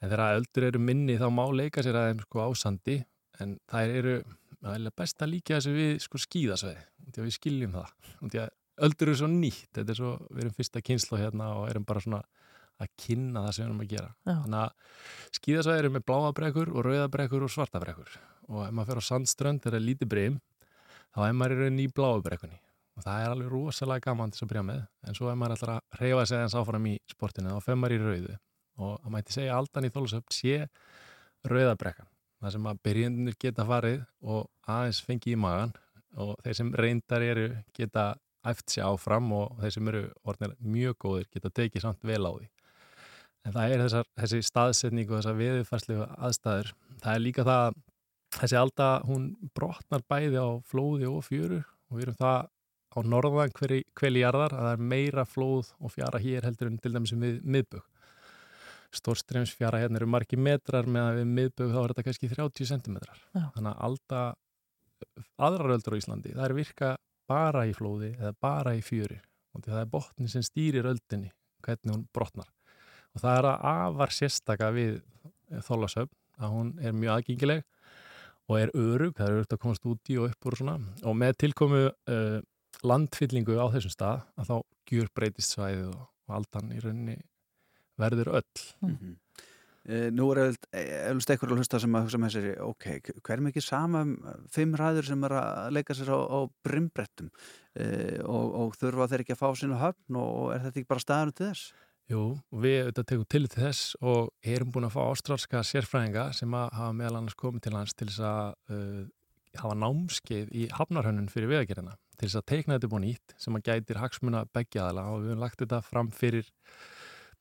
[0.00, 3.00] En þegar öldur eru minni þá má leika sér aðeins sko á sandi
[3.40, 4.14] en það eru
[4.60, 6.80] það er best að líka þessu við sko skíðasveið
[7.10, 7.94] því að við skiljum það.
[8.20, 8.50] Því að
[8.86, 12.04] öldur eru svo nýtt þetta er svo, við erum fyrsta kynslu hérna og erum bara
[12.04, 12.20] svona
[12.80, 14.10] að kynna það sem við erum að gera.
[14.24, 14.34] Já.
[14.44, 18.14] þannig að skíðasveið eru með bláabrekkur og rauðabrekkur og svartabrekkur
[18.50, 20.38] og ef maður fer á sandströnd þegar það er lítið breym
[21.14, 22.60] þá er maður í rauninni í bláabrekkunni
[22.96, 24.80] og það er alveg rosalega gaman til að byrja með.
[25.08, 27.96] En svo ef maður ætlar að reyfa sig eins áfram í sportinu þá fer maður
[27.96, 28.38] í rauðu.
[28.80, 30.56] Og það mætti segja aldan í þólusöfn sé
[31.48, 32.08] rauðabrekkan
[32.40, 35.74] það sem að byrjendunir geta farið og aðeins fengi í magan
[36.20, 38.06] og þeir sem reyndar eru geta
[38.50, 42.32] æft sér áfram og þeir sem eru orðinir mjög góðir geta tekið samt vel á
[42.32, 42.48] því.
[43.46, 46.72] En það er þessar, þessi staðsetning og þessar veðurfærslu aðstæður.
[47.00, 47.78] Það er líka það að
[48.36, 52.50] þessi alda, hún brotnar bæði á flóði og fjöru og við erum það
[52.90, 56.78] á norðan hveri, hveli jarðar að það er meira flóð og fjara hér heldur en
[56.82, 57.84] til dæmis um miðbögg.
[58.96, 63.20] Stórstremsfjara hérna eru margi metrar meðan við miðbögg þá er þetta kannski 30 centimetrar.
[63.36, 63.44] Já.
[63.54, 64.22] Þannig að alda
[65.40, 66.94] aðrar öldur á Íslandi, það er virka
[67.30, 69.20] bara í flóði eða bara í fjöri
[69.54, 71.30] og það er botni sem stýrir öldinni
[71.64, 72.50] hvernig hún brotnar
[73.14, 75.00] og það er að afar sérstaka við
[75.66, 77.64] þólasöfn að hún er mjög aðgengileg
[78.50, 80.76] og er örug, það er örugt að komast út í og upp úr svona
[81.06, 82.38] og með tilkomu uh,
[82.86, 84.56] landfyllingu á þessum stað að þá
[84.90, 87.18] gjur breytist svæðið og, og aldan í rauninni
[88.00, 89.18] verður öll Mhm.
[89.90, 92.86] E, nú er eflust ekkur að hlusta sem að hugsa með sér, ok,
[93.24, 94.10] hver mikið sama um
[94.52, 97.30] fimm ræður sem er að leika sér á, á brimbrettum
[97.74, 97.86] e,
[98.20, 101.04] og, og þurfa þeir ekki að fá sínu höfn og, og er þetta ekki bara
[101.06, 101.72] staðan til þess?
[102.10, 106.54] Jú, við auðvitað tegum til til þess og erum búin að fá ástrálska sérfræðinga sem
[106.58, 109.02] að hafa meðal annars komið til hans til þess að uh,
[109.62, 113.70] hafa námskeið í hafnarhönnun fyrir vegagerina til þess að teikna þetta búin ítt sem að
[113.70, 116.50] gætir hagsmuna begjaðala og við höfum lagt þetta fram fyrir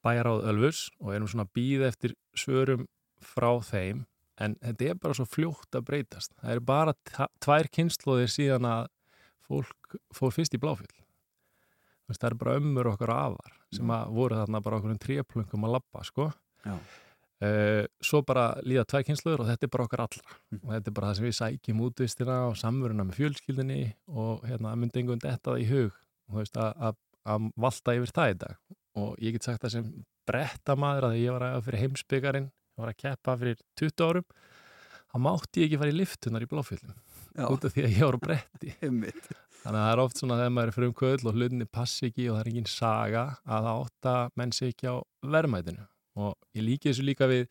[0.06, 2.88] bæjaráð Ölfus og erum svona býð eftir svörum
[3.20, 4.06] frá þeim
[4.40, 6.32] en þetta er bara svo fljótt að breytast.
[6.40, 6.96] Það eru bara
[7.44, 8.88] tvær kynnslóðir síðan að
[9.44, 10.96] fólk fór fyrst í bláfjöld
[12.18, 15.76] það eru bara ömmur okkar afar sem að voru þarna bara okkur um tréplungum að
[15.76, 16.30] labba sko.
[16.64, 16.76] Já.
[17.40, 20.34] Uh, svo bara líða tvær kynnslóður og þetta er bara okkar allra.
[20.50, 20.62] Mm.
[20.64, 24.74] og þetta er bara það sem við sækjum útvistina og samveruna með fjölskyldinni og hérna
[24.76, 26.98] myndi einhvern þetta í hug og þú veist að, að,
[27.32, 28.58] að valda yfir það í dag
[29.00, 29.92] og ég get sagt það sem
[30.30, 34.28] brettamæður að ég var að fyrir heimsbyggarinn ég var að keppa fyrir 20 árum
[35.10, 36.98] þá mátti ég ekki fara í liftunar í bláfjöldum
[37.48, 38.74] út af því að ég var bretti.
[39.60, 42.10] Þannig að það er oft svona þegar maður er fyrir um kvöld og hlutinni passi
[42.10, 44.96] ekki og það er engin saga að það átta menn sig ekki á
[45.36, 45.86] verðmætinu.
[46.20, 47.46] Og ég líki þessu líka við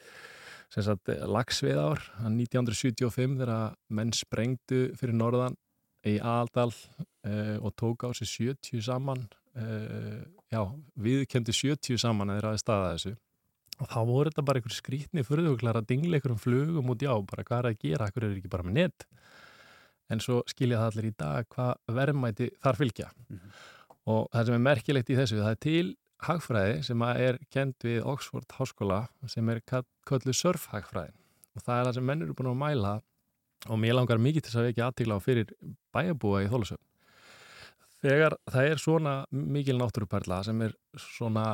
[1.28, 5.56] lagsveið ár 1975 þegar menn sprengdu fyrir norðan
[6.08, 9.24] í Aldal uh, og tók á sig 70 saman
[9.56, 10.60] uh, já,
[10.98, 13.14] viðkendi 70 saman eða aðeins staða þessu.
[13.78, 17.44] Og þá voru þetta bara einhver skrítni fyrðuglar að dingla einhverjum flugum út já, bara
[17.46, 19.06] hvað er að gera, hvað er ekki bara með nett
[20.08, 23.08] en svo skilja það allir í dag hvað verðmæti þar fylgja.
[24.08, 25.86] Og það sem er merkilegt í þessu það er til
[26.24, 31.16] hagfræði sem er kend við Oxford Háskóla sem er köllu surfhagfræðin.
[31.58, 32.94] Og það er það sem menn eru búin að mæla
[33.68, 35.52] og mér langar mikið til þess að við ekki aðtíkla á fyrir
[35.94, 36.87] bæjabúa í Þólusöfn
[38.04, 41.50] þegar það er svona mikil náttúruperla sem er svona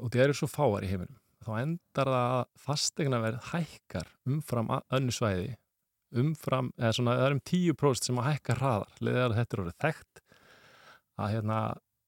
[0.00, 4.72] og það eru svo fáar í heiminum þá endar það að fastegna verð hækkar umfram
[4.74, 5.54] önnu svæði
[6.16, 10.22] umfram, eða svona það er um 10% sem að hækka hraðar leðar þetta eru þekkt
[11.16, 11.58] að hérna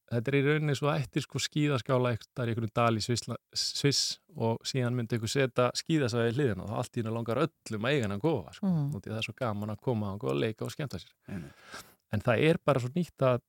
[0.08, 4.04] þetta er í rauninni svo eftir sko skíðaskála eitthvað í einhvern dal í Sviss,
[4.38, 7.94] og síðan myndi ykkur setja skíðasvæði hliðina og þá allt í hennu langar öllum að
[7.94, 8.70] eiga hann að góða sko.
[8.70, 8.88] Mm.
[8.94, 11.88] og það er svo gaman að koma og leika og skemmta sér Einmitt.
[12.12, 13.42] En það er bara svo nýtt að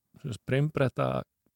[0.46, 1.10] breymbretta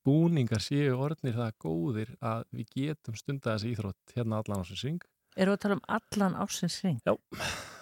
[0.05, 4.81] búningar séu orðnir það góðir að við getum stunda þessi íþrótt hérna allan á sem
[4.81, 7.01] syng Eru að tala um allan ásins ring?
[7.03, 7.15] Já,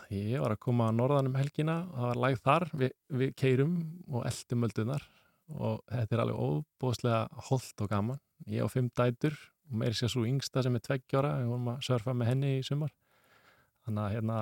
[0.09, 3.75] ég var að koma að norðan um helgina, það var lægð þar, við, við keirum
[4.09, 5.05] og eldum öldunar
[5.53, 8.23] og þetta er alveg óbúðslega holdt og gaman.
[8.49, 9.37] Ég á fimm dætur
[9.69, 12.65] og meiri sér svo yngsta sem er tveggjóra, við vorum að surfa með henni í
[12.65, 12.95] sumar.
[13.85, 14.39] Þannig að hérna,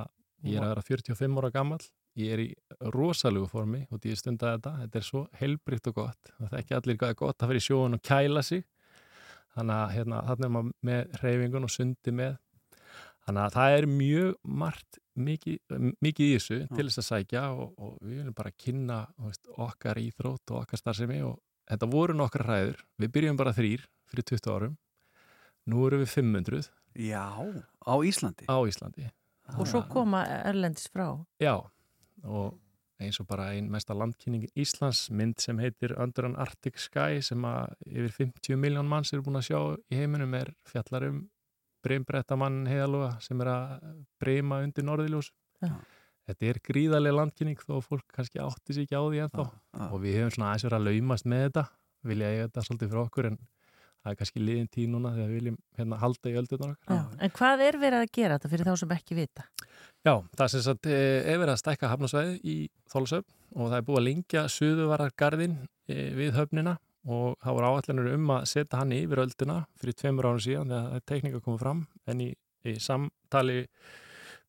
[0.46, 1.80] ég er að vera 45 ára gammal,
[2.20, 2.48] ég er í
[2.94, 6.34] rosalugu formi og ég stundaði þetta, þetta er svo heilbrygt og gott.
[6.36, 8.64] Það er ekki allir hvað er gott að fyrir sjóun og kæla sig.
[9.56, 12.38] Þannig að hérna, þarna er maður með reyfingun og sundi með
[13.26, 15.58] Þannig að það er mjög margt mikið,
[16.02, 20.00] mikið í þessu til þess að sækja og, og við viljum bara kynna veist, okkar
[20.00, 21.36] íþrótt og okkar starfsemi og
[21.70, 22.80] þetta voru nokkra hræður.
[22.98, 24.76] Við byrjum bara þrýr fyrir 20 árum.
[25.70, 26.70] Nú eru við 500.
[26.98, 27.26] Já,
[27.86, 28.48] á Íslandi.
[28.48, 29.10] Á Íslandi.
[29.58, 31.12] Og svo koma Erlendis frá.
[31.42, 31.54] Já,
[32.24, 32.58] og
[33.00, 37.44] eins og bara einn mesta landkynning Íslands mynd sem heitir Under an Arctic Sky sem
[37.48, 41.22] að yfir 50 miljón manns eru búin að sjá í heiminum er fjallarum
[41.84, 43.70] breymbreyttamann heiðalúa sem er að
[44.20, 45.30] breyma undir norðiljós.
[45.64, 45.72] Já.
[46.30, 49.86] Þetta er gríðarlega landkynning þó fólk kannski átti sig ekki á því ennþá já.
[49.88, 51.64] og við hefum svona aðeins verið að laumast með þetta,
[52.10, 53.38] vilja eiga þetta svolítið fyrir okkur en
[54.00, 57.02] það er kannski liðin tíð núna þegar við viljum hérna halda í öldunar okkar.
[57.18, 59.46] En hvað er verið að gera þetta fyrir þá sem ekki vita?
[60.00, 62.56] Já, það er sem sagt, eh, er verið að stækka hafnasvæði í
[62.88, 65.56] Þólasöfn og það er búið að lengja suðuvarargarðin
[65.92, 70.28] eh, við höfnina og það voru áallanur um að setja hann yfir ölduna fyrir tveimur
[70.28, 72.30] árum síðan þegar teknika komið fram en í,
[72.64, 73.60] í samtali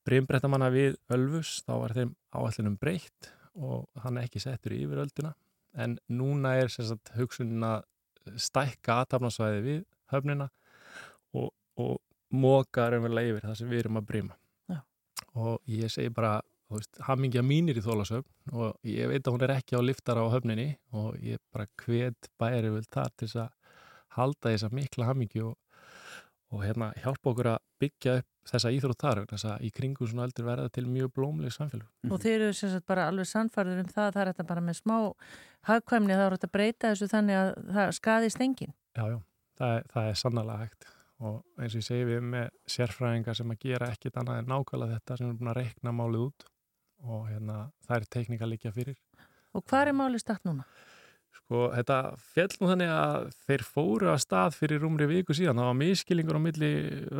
[0.07, 5.33] brimbrettamanna við Ölfus þá var þeim áallanum breytt og hann er ekki settur yfir ölduna
[5.75, 7.83] en núna er sem sagt hugsunin að
[8.39, 9.81] stækka aðtapnarsvæði við
[10.11, 10.47] höfnina
[11.35, 11.99] og, og
[12.31, 14.40] móka raunverulega yfir það sem við erum að brima.
[15.39, 16.39] Og ég segi bara
[17.07, 20.69] hamingja mínir í þólasöfn og ég veit að hún er ekki á liftara á höfninni
[20.95, 23.79] og ég bara hvet bæri vel þar til þess að
[24.17, 25.57] halda þessa mikla hamingju og,
[26.51, 30.25] og hérna hjálpa okkur að byggja upp þessa íþrótt þar þess að í kringu svona
[30.27, 33.91] öldur verða til mjög blómleg samfélag Og þeir eru sem sagt bara alveg sannfarður um
[33.91, 34.95] það að það er þetta bara með smá
[35.69, 38.73] hagkvæmni þá er þetta að breyta þessu þannig að það skadist enginn.
[38.97, 39.19] Já, já,
[39.59, 40.89] það er, það er sannlega hægt
[41.21, 44.97] og eins og ég segi við með sérfræðingar sem að gera ekkit annað en nákvæmlega
[44.97, 46.47] þetta sem er búin að reikna málið út
[47.01, 48.97] og hérna það er teknika líka fyrir.
[49.53, 50.65] Og hvað er málið start núna?
[51.31, 51.97] Sko þetta
[52.33, 55.61] fjall nú þannig að þeir fóru að stað fyrir rúmri viku síðan.
[55.61, 56.71] Það var miskilingur á milli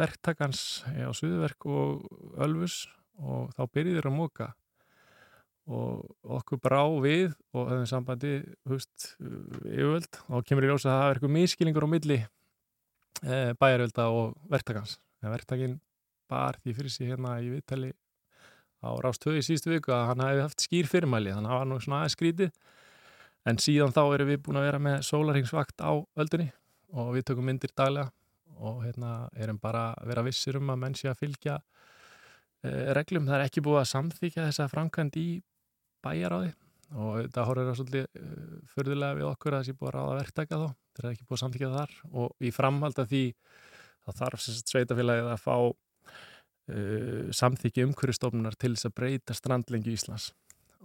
[0.01, 2.83] verktakans á Suðverk og Ölfus
[3.21, 4.51] og þá byrjuði þeir að móka
[5.71, 11.03] og okkur brá við og höfum sambandi húst yfirvöld og kemur í ljós að það
[11.03, 12.19] er eitthvað miskilingur á milli
[13.25, 14.97] e, bæjarvölda og verktakans.
[15.21, 15.79] Verktakin
[16.31, 17.91] bar því fyrir sig hérna í viðtali
[18.81, 21.69] á Rástöðu í síðustu viku að hann hefði haft skýr fyrirmæli þannig að það var
[21.69, 22.51] nú svona aðeins skrítið
[23.51, 25.91] en síðan þá erum við búin að vera með sólarhengsvakt á
[26.23, 26.47] öldunni
[26.91, 28.09] og við tökum myndir daglega
[28.61, 31.59] og hérna erum bara að vera vissir um að menn sé að fylgja
[32.65, 33.25] eh, reglum.
[33.29, 35.27] Það er ekki búið að samþykja þessa framkvæmd í
[36.05, 36.51] bæjaráði
[36.91, 40.17] og þetta horfður það svolítið uh, förðulega við okkur að það sé búið að ráða
[40.19, 41.95] verktaka þá þetta er ekki búið að samþykja það þar.
[42.21, 43.23] Og í framhald af því
[44.01, 50.31] þá þarf sveitafélagið að fá uh, samþykja umhverjastofnunar til þess að breyta strandlengi Íslands.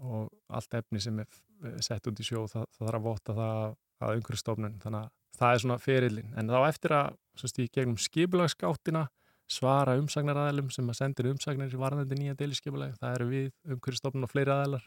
[0.05, 1.29] Og allt efni sem er
[1.65, 5.13] eh, sett út í sjó það, það þarf að vota það að umhverjastofnun þannig að
[5.37, 9.07] það er svona ferillin en þá eftir að stík gegnum skipulagsgáttina
[9.51, 14.33] svara umsagnaræðilum sem að sendir umsagnir í varðandi nýja deiliskeipulagi, það eru við umhverjastofnun og
[14.33, 14.87] fleiri aðeilar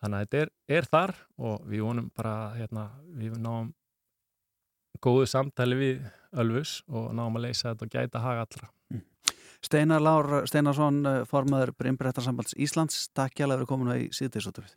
[0.00, 1.14] þannig að þetta er, er þar
[1.50, 3.70] og við vonum bara hérna, við náum
[5.04, 8.70] góðu samtali við Ölfus og náum að leysa þetta og gæta haga allra
[9.64, 14.74] Steinar Lár Steinarsson, formaður Brimbrettarsambands Íslands, takk hjá að vera komin í síðdeisótafið.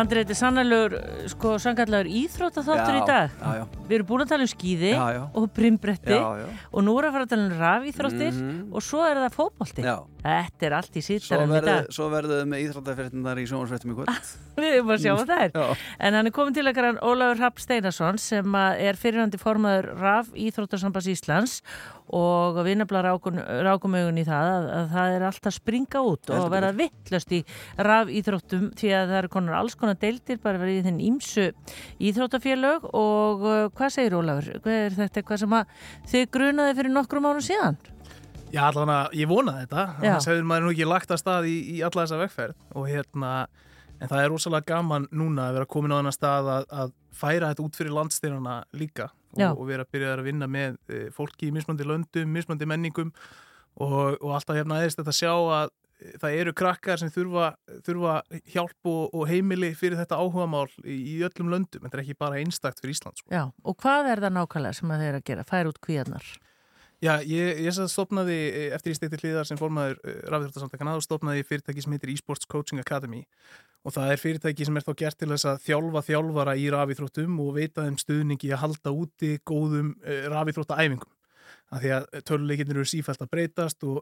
[0.00, 0.94] Andrei, þetta er sannalegur
[1.32, 3.34] sko sangallegur íþróttaþáttur í dag.
[3.40, 7.04] Já, já, Við erum búin að tala um skíði Já, og brimbretti og nú erum
[7.04, 8.32] við að fara að tala um rafíþróttir.
[8.40, 8.59] Mhm.
[8.80, 9.84] Og svo er það fótbolti.
[9.84, 9.96] Já.
[10.20, 11.86] Þetta er allt í sýttarum í dag.
[11.92, 14.32] svo verður við með íþróttafréttinnar í sjónvarsfréttum í kvöld.
[14.60, 17.40] Við erum að sjá hvað það er En hann er komin til okkar hann Ólafur
[17.40, 21.54] Rapp Steinarsson sem er fyrirhandi formaður RAF Íþróttarsambans Íslands.
[22.10, 23.12] Og við nefnilega
[23.62, 27.38] rákum, augun í það að, að það er alltaf springa út og vera vittlust í
[27.78, 31.46] RAF Íþróttum því að það eru konar alls konar deildir bara verið í þinn ímsu
[32.10, 32.90] íþróttafélög.
[32.90, 34.58] Og uh, hvað segir Ólafur?
[34.66, 35.22] Hvað er þetta?
[35.22, 37.80] Eitthvað sem að þið grunaði fyrir nokkrum árum síðan?
[38.50, 39.82] Já, allavega, ég vonaði þetta.
[40.00, 42.56] Þannig að maður nú ekki lagt að stað í, í alla þessa vegferð.
[42.74, 43.34] Og hérna
[44.00, 47.50] en það er rosalega gaman núna að vera komin á þennan stað að, að færa
[47.52, 49.10] þetta út fyrir landstyrana líka.
[49.36, 53.12] Og, og vera að byrja að vinna með e, fólki í mismandi löndum, mismandi menningum.
[53.80, 57.52] Og, og alltaf hérna aðeins þetta sjá að e, það eru krakkar sem þurfa,
[57.86, 58.16] þurfa
[58.50, 62.40] hjálp og, og heimili fyrir þetta áhugamál í, í öllum löndum, þetta er ekki bara
[62.42, 63.30] einstakt fyrir Ísland sko.
[63.30, 65.46] Já, og hvað er það nákvæmlega sem þeir að gera?
[65.46, 66.32] Færa út kvíarnar?
[67.00, 69.96] Já, ég, ég satt stopnaði eh, eftir í stekti hliðar sem formaður
[70.28, 73.22] rafþjóttarsamtakana og stopnaði fyrirtæki sem heitir eSports Coaching Academy
[73.88, 77.38] og það er fyrirtæki sem er þá gert til þess að þjálfa þjálfara í rafíþróttum
[77.40, 81.08] og veita þeim stuðningi að halda úti góðum uh, rafíþróttaæfingum.
[81.70, 84.00] Af því að töluleikinnir eru sífælt að breytast og,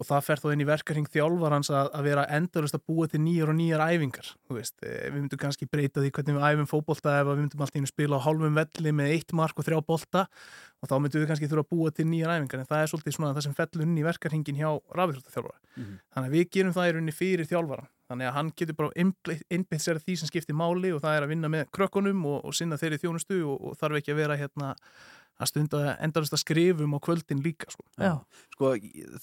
[0.00, 3.20] og það fer þá inn í verkarhing þjálfarans að, að vera endurist að búa til
[3.20, 4.30] nýjar og nýjar æfingar.
[4.56, 7.84] Veist, eh, við myndum kannski breyta því hvernig við æfum fótbolta ef við myndum alltaf
[7.84, 10.24] að spila á hálfum velli með eitt mark og þrjá bolta
[10.80, 13.18] og þá myndum við kannski þurfa að búa til nýjar æfingar en það er svolítið
[13.18, 15.58] svona það sem fellur inn í verkarhingin hjá rafíþróttaþjálfara.
[15.76, 15.96] Mhm.
[16.14, 17.90] Þannig að við gerum það í rauninni fyrir þjálfaran.
[18.10, 21.26] Þannig að hann getur bara einbeitt sér að því sem skiptir máli og það er
[21.26, 24.38] að vinna með krökkunum og, og sinna þeirri þjónustu og, og þarf ekki að vera
[24.40, 24.72] hérna
[25.40, 27.84] að stunda endarist að skrifum á kvöldin líka sko.
[27.96, 28.18] Já.
[28.54, 28.72] sko,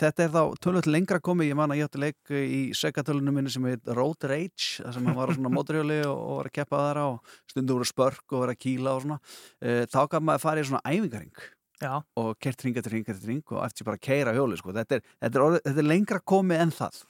[0.01, 3.53] þetta er þá tölvöld lengra komið, ég man að ég átti leik í segatölunum minni
[3.53, 6.57] sem heit Road Rage þar sem hann var á svona mótrjóli og, og var að
[6.57, 7.07] keppa þar á
[7.51, 9.19] stundum voru spörk og vera að kýla og svona
[9.61, 11.45] e, þá gaf maður að fara í svona æfingaring
[11.77, 14.73] Já, og kert ring eftir ring eftir ring og eftir bara að keira hjóli sko.
[14.73, 17.01] þetta, er, þetta, er orðið, þetta er lengra komið en það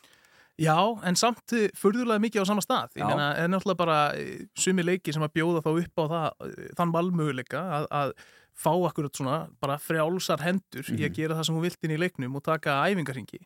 [0.58, 0.74] Já,
[1.06, 2.96] en samt eh, furðulega mikið á sama stað.
[2.98, 6.06] Ég meina, það er náttúrulega bara eh, sumi leiki sem að bjóða þá upp á
[6.14, 8.14] það, þann valmöguleika að, að
[8.58, 12.00] fá akkurat svona bara frjálsar hendur í að gera það sem hún vilt inn í
[12.02, 13.44] leiknum og taka æfingarhingi.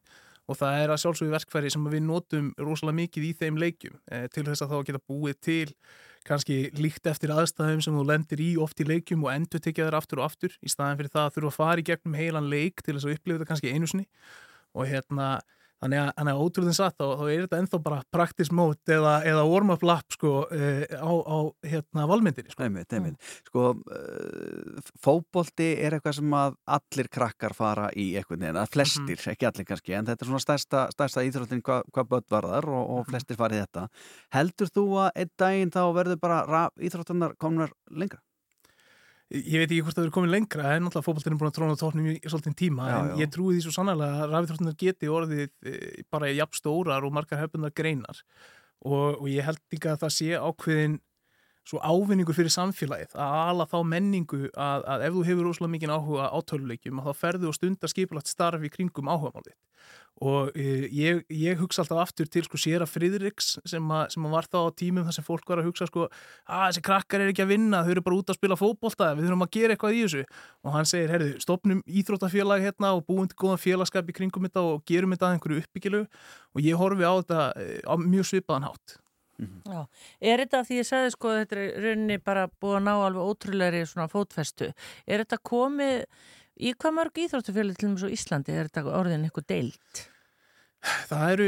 [0.49, 4.25] Og það er að sjálfsögðu verkfæri sem við notum rosalega mikið í þeim leikjum eh,
[4.33, 5.67] til þess að þá geta búið til
[6.27, 9.97] kannski líkt eftir aðstæðum sem þú lendir í oft í leikjum og endur tekja þér
[10.01, 12.83] aftur og aftur í staðin fyrir það að þurfa að fara í gegnum heilan leik
[12.83, 14.07] til þess að upplifa þetta kannski einu sinni
[14.77, 15.29] og hérna
[15.81, 19.45] Þannig að, að ótrúðin satt þá, þá er þetta ennþá bara practice mode eða, eða
[19.49, 21.37] warm-up lap sko, uh, á, á
[21.71, 22.53] hérna, valmyndinni.
[22.53, 22.65] Sko.
[22.67, 23.31] Einmitt, einmitt.
[23.49, 29.27] Sko, uh, fótbolti er eitthvað sem að allir krakkar fara í einhvern veginn, að flestir,
[29.33, 32.97] ekki allir kannski, en þetta er svona stærsta, stærsta íþróttin hvað hva börn varðar og,
[32.99, 33.87] og flestir farið þetta.
[34.37, 38.21] Heldur þú að einn daginn þá verður bara íþróttinnar komnar lengra?
[39.31, 41.75] Ég veit ekki hvort það verður komin lengra en náttúrulega fótballtinn er búin að tróna
[41.79, 43.19] tóknum í svolítinn tíma Já, en já.
[43.21, 45.75] ég trúi því svo sannlega að rafithróttunar geti orðið e,
[46.11, 48.19] bara jafn stórar og margar hefðunar greinar
[48.83, 50.99] og, og ég held líka að það sé ákveðin
[51.67, 55.93] svo ávinningur fyrir samfélagið að ala þá menningu að, að ef þú hefur rosalega mikið
[55.93, 59.55] áhuga á töluleikjum að þá ferðu og stundar skipulagt starf í kringum áhugamálið
[60.21, 64.35] og e, ég, ég hugsa alltaf aftur til sko séra Friðriks sem, a, sem að
[64.35, 67.31] var þá á tímum þar sem fólk var að hugsa sko að þessi krakkar er
[67.33, 69.97] ekki að vinna, þau eru bara út að spila fótbolta við þurfum að gera eitthvað
[69.97, 70.25] í þessu.
[70.61, 74.65] Og hann segir, herðu, stopnum íþróttafélag hérna og búum til góðan félagskap í kringum þetta
[74.67, 76.03] og gerum þetta að einhverju uppbyggilu.
[76.53, 78.99] Og ég horfi á þetta eh, á mjög svipaðan hátt.
[79.41, 79.79] Já,
[80.21, 83.31] er þetta því ég sagði sko þetta er í rauninni bara búið að ná alveg
[83.31, 84.69] ótrúlegri svona fótfestu.
[85.09, 86.03] Er þetta komið
[86.61, 90.03] í hvað mörg íþróttufjölu til og með svo Íslandi er þetta orðin eitthvað deilt?
[90.81, 91.47] Það eru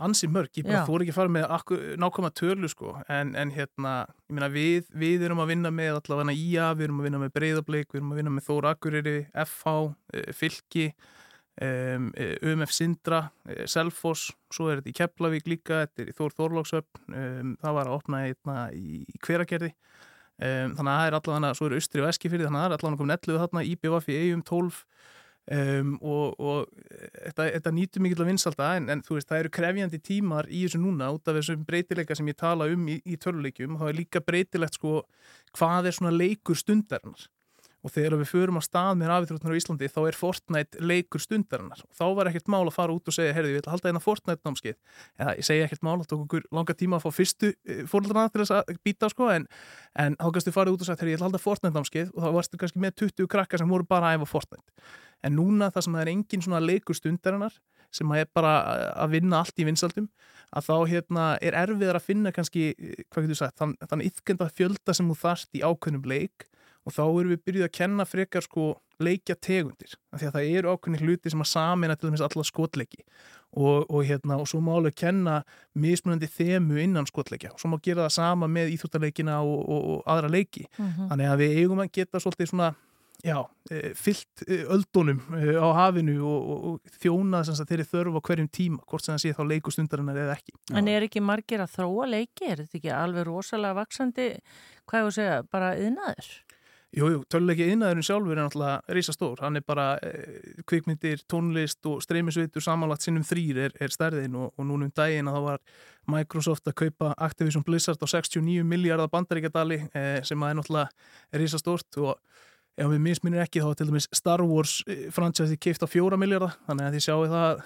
[0.00, 2.94] ansi mörg, ég bara fór ekki að fara með nákvæma tölu sko.
[3.12, 3.94] En, en hérna,
[4.30, 7.34] ég meina við, við erum að vinna með allavega IA, við erum að vinna með
[7.36, 9.74] Breiðablík, við erum að vinna með Þór Akureyri, FH,
[10.16, 10.86] eh, Fylki
[11.60, 12.08] um,
[12.42, 17.14] UMF Sindra eh, Selfoss, svo er þetta í Keflavík líka, þetta er í Þór Þorlóksöfn
[17.20, 19.04] um, það var að opna einna í,
[20.40, 22.78] um, þannig að það er allavega, svo er Austri og Eskifyrði þannig að það er
[22.78, 24.84] allavega komin 11 þarna, IBVF í eigum 12
[25.50, 26.66] Um, og, og
[27.24, 30.60] þetta, þetta nýtur mikill að vinsalda en, en þú veist, það eru krefjandi tímar í
[30.62, 33.98] þessu núna út af þessum breytileika sem ég tala um í, í töluleikjum það er
[33.98, 35.00] líka breytilegt sko
[35.56, 37.24] hvað er svona leikur stundarinnar
[37.80, 41.80] og þegar við förum á stað með rafíþróttunar á Íslandi þá er Fortnite leikur stundarinnar.
[41.86, 44.02] Og þá var ekkert mál að fara út og segja heyrðu, ég vil halda eina
[44.04, 44.76] Fortnite námskeið
[45.20, 47.52] eða ég segja ekkert mál, það tók okkur langa tíma að fá fyrstu
[47.88, 49.48] fóröldrana til þess að býta sko, en,
[49.96, 52.30] en þá kannstu farið út og sagt heyrðu, ég vil halda Fortnite námskeið og þá
[52.36, 54.90] varstu kannski með 20 krakkar sem voru bara að æfa Fortnite.
[55.24, 57.56] En núna það sem það er engin svona leikur stundarinnar
[57.94, 58.52] sem er bara
[59.02, 60.06] að vinna allt í vinsaldum
[60.56, 64.48] að þá hérna, er erfiðar að finna kannski, eh, hvað getur sagt, þann, þann yfkenda
[64.50, 66.46] fjölda sem þú þarft í ákveðnum leik
[66.90, 68.68] og þá erum við byrjuð að kenna frekar sko
[69.00, 72.44] leikja tegundir af því að það eru ákveðni hluti sem að samina til dæmis alla
[72.44, 73.00] skotleiki
[73.56, 75.38] og, og, hérna, og svo má alveg kenna
[75.74, 80.04] mismunandi þemu innan skotleikja og svo má gera það sama með íþjóttarleikina og, og, og
[80.12, 81.08] aðra leiki Mhm.
[81.10, 82.68] þannig að við eigum að geta svolítið svona
[83.24, 83.36] já,
[83.70, 88.16] eh, fyllt eh, öldunum eh, á hafinu og, og, og þjóna sem sagt þeirri þörf
[88.16, 91.60] á hverjum tíma hvort sem það sé þá leikustundarinnar eða ekki En er ekki margir
[91.64, 92.48] að þróa leiki?
[92.52, 94.28] Er þetta ekki alveg rosalega vaksandi,
[94.88, 96.30] hvað ég að segja, bara yðnaður?
[96.90, 102.00] Jú, jú, töluleiki innæðurinn sjálfur er náttúrulega risastór, hann er bara eh, kvikmyndir, tónlist og
[102.02, 105.62] streymisveitur samanlagt sinnum þrýr er, er stærðin og, og núna um daginn að það var
[106.10, 112.00] Microsoft að kaupa Activision Blizzard á 69 miljardar bandaríkjadali eh, sem að er náttúrulega risastórt
[112.02, 112.18] og
[112.78, 116.54] ef við misminir ekki þá til dæmis Star Wars eh, franchise keift á fjóra miljardar
[116.68, 117.62] þannig að þið sjáu það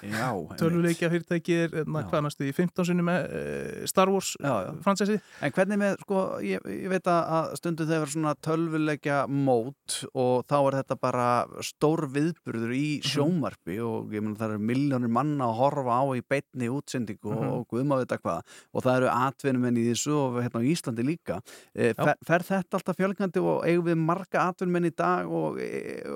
[0.59, 2.09] töluleikja fyrirtæki er na, Já.
[2.11, 4.55] hvað næstu í 15 sinni með eh, Star Wars já.
[4.85, 10.45] franchise En hvernig með, sko, ég, ég veit að- stundum þegar svona tölvuleikja mót og
[10.51, 11.29] þá er þetta bara
[11.63, 13.09] stór viðburður í Mhm.
[13.11, 17.49] sjómarpi og ég meina það eru miljónir manna að horfa á í beinni útsendingu Mhm.
[17.53, 18.43] og guðma veit að hvað
[18.75, 21.41] og það eru atvinnumenn í þessu og hérna á Íslandi líka.
[21.75, 25.61] Fer, fer þetta alltaf fjölgandi og eigum við marga atvinnumenn í dag og,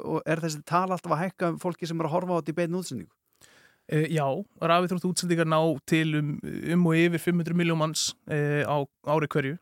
[0.05, 2.55] og er þessi tala alltaf að hækka um fólki sem er að horfa á þetta
[2.55, 3.15] í beinni útsendingu?
[3.89, 4.25] Uh, já,
[4.61, 6.35] rafið þrótt útsendingar ná til um,
[6.75, 8.77] um og yfir 500 miljón manns uh, á
[9.09, 9.57] ári hverju.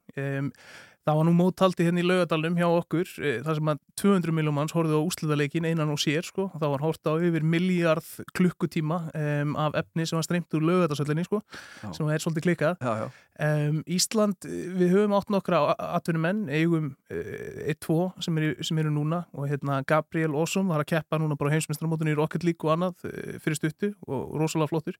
[1.06, 4.56] Það var nú móttaldi hérna í laugadalum hjá okkur, uh, þar sem að 200 miljón
[4.56, 6.48] manns horfðu á úslitaleikin einan og sér, sko.
[6.56, 11.22] Það var hort á yfir miljard klukkutíma um, af efni sem var streymt úr laugadalsöllinni,
[11.28, 11.44] sko,
[11.84, 11.92] Já.
[11.94, 12.82] sem er svolítið klikkað.
[12.82, 13.06] Já, já.
[13.36, 17.32] Um, Ísland, eh, við höfum átt nokkra atvinnumenn, eigum uh,
[17.68, 21.36] eitt, tvo sem eru, sem eru núna og hérna Gabriel Ossom var að keppa núna
[21.38, 24.96] bara heimsmestramótunni í Rocket League og annað uh, fyrir stuttu og rosalega flottur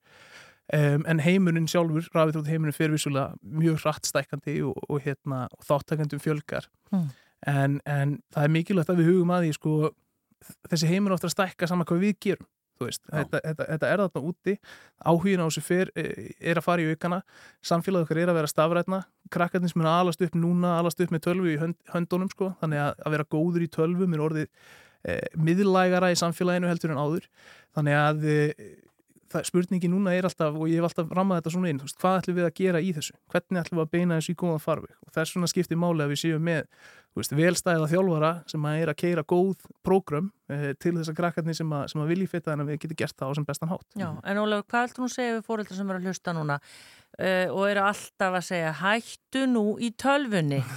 [0.75, 5.47] um, en heimurinn sjálfur, rafið þrótt heimurinn fyrir vissulega mjög hratt stækandi og, og, hérna,
[5.53, 6.69] og þáttakandum fjölgar.
[6.95, 7.07] Mm.
[7.47, 9.79] en, en það er mikilvægt að við hugum að því sko,
[10.71, 12.53] þessi heimur ofta að stækka saman hvað við gerum
[12.85, 14.55] þetta, þetta, þetta er þarna úti.
[15.07, 17.23] Áhugin á þessu fer, eh, er að fara í aukana.
[17.65, 21.11] Samfélag okkar er að vera stafrætna krakkarnir sem er að alast upp núna alast upp
[21.11, 22.55] með tölvu í hönd, höndunum sko.
[22.61, 24.49] Þannig að, að vera góður í tölvum er orðið
[25.05, 27.29] eh, miðlægara í samfélaginu heldur en áður.
[27.77, 28.53] Þannig að eh,
[29.33, 32.21] það, spurningi núna er alltaf og ég hef alltaf rammað þetta svona inn veist, hvað
[32.21, 34.95] ætlum við að gera í þessu, hvernig ætlum við að beina þessu í góðan farveg?
[35.07, 36.67] Og þess vegna skiptir máli að við séum með
[37.17, 41.59] veist, velstæða þjálfara sem að er að keira góð prógram eh, til þess að krakkarnir
[41.59, 43.73] sem að, sem að vilji fitta þannig að við getum gert það á sem bestan
[43.73, 43.87] hátt.
[43.97, 46.59] Já, en Ólafur, hvað ætlum þú að segja við fóreldrar sem eru að hlusta núna?
[47.17, 50.61] Uh, og eru alltaf að segja hættu nú í tölvunni?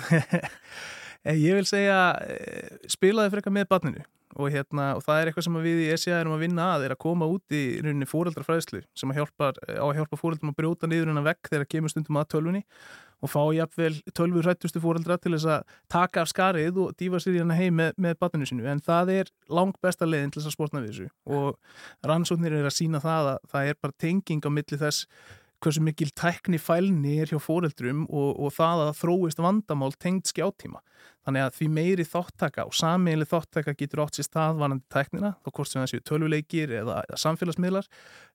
[1.27, 4.05] Eh, Ég vil segja, eh, spilaði frekar með barninu
[4.35, 6.93] og, hérna, og það er eitthvað sem við í SIA erum að vinna að er
[6.93, 10.89] að koma út í rauninni fóreldrafræðslu sem að hjálpa, á að hjálpa fóreldrum að brjóta
[10.89, 12.63] niður hennar vekk þegar kemur stundum að tölvunni
[13.19, 17.35] og fá jafnvel tölvur hrættustu fóreldra til þess að taka af skarið og dýfa sér
[17.35, 20.53] í hennar heim með, með barninu sinu en það er langt besta leiðin til þess
[20.53, 24.45] að sportna við þessu og rannsóknir er að sína það að það er bara tenging
[24.47, 25.09] á milli þess
[25.63, 30.79] hversu mikil tækni fælni er hjá fóreldrum og, og það að þróist vandamál tengd skjáttíma.
[31.29, 35.69] Þannig að því meiri þáttaka og sammeili þáttaka getur átt sér staðvanandi tæknina, þá hvort
[35.69, 37.89] sem það séu tölvuleikir eða, eða samfélagsmiðlar,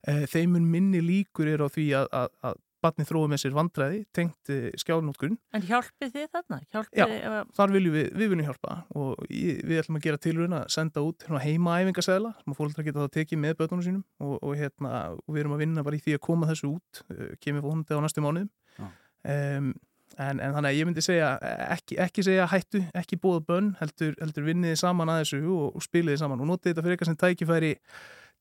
[0.07, 4.01] e, þeimun minni líkur er á því að, að, að batni þrói með sér vandræði
[4.15, 5.35] tengt e, skjánótkunn.
[5.57, 6.59] En hjálpið þið þarna?
[6.71, 7.51] Hjálpið Já, að...
[7.59, 11.03] þar viljum við, við viljum hjálpa og ég, við ætlum að gera tilruna að senda
[11.03, 14.93] út hérna, heimaæfingasæðla sem að fólkdra geta það tekið með bötunum sínum og, og, hérna,
[15.17, 17.99] og við erum að vinna bara í því að koma þessu út, uh, kemur vonandi
[17.99, 18.53] á næstu mánuðum.
[18.79, 18.87] Já.
[19.25, 19.75] Um,
[20.19, 21.31] en, en þannig að ég myndi segja,
[21.75, 25.85] ekki, ekki segja hættu, ekki bóða bönn, heldur, heldur vinniði saman að þessu og, og
[25.85, 27.73] spiliði saman og notið þetta fyrir eitthvað sem tækifæri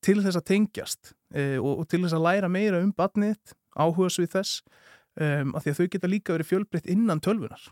[0.03, 4.11] til þess að tengjast uh, og, og til þess að læra meira um batnið, áhuga
[4.13, 4.63] svo í þess
[5.19, 7.71] um, af því að þau geta líka verið fjölbreytt innan tölvunar.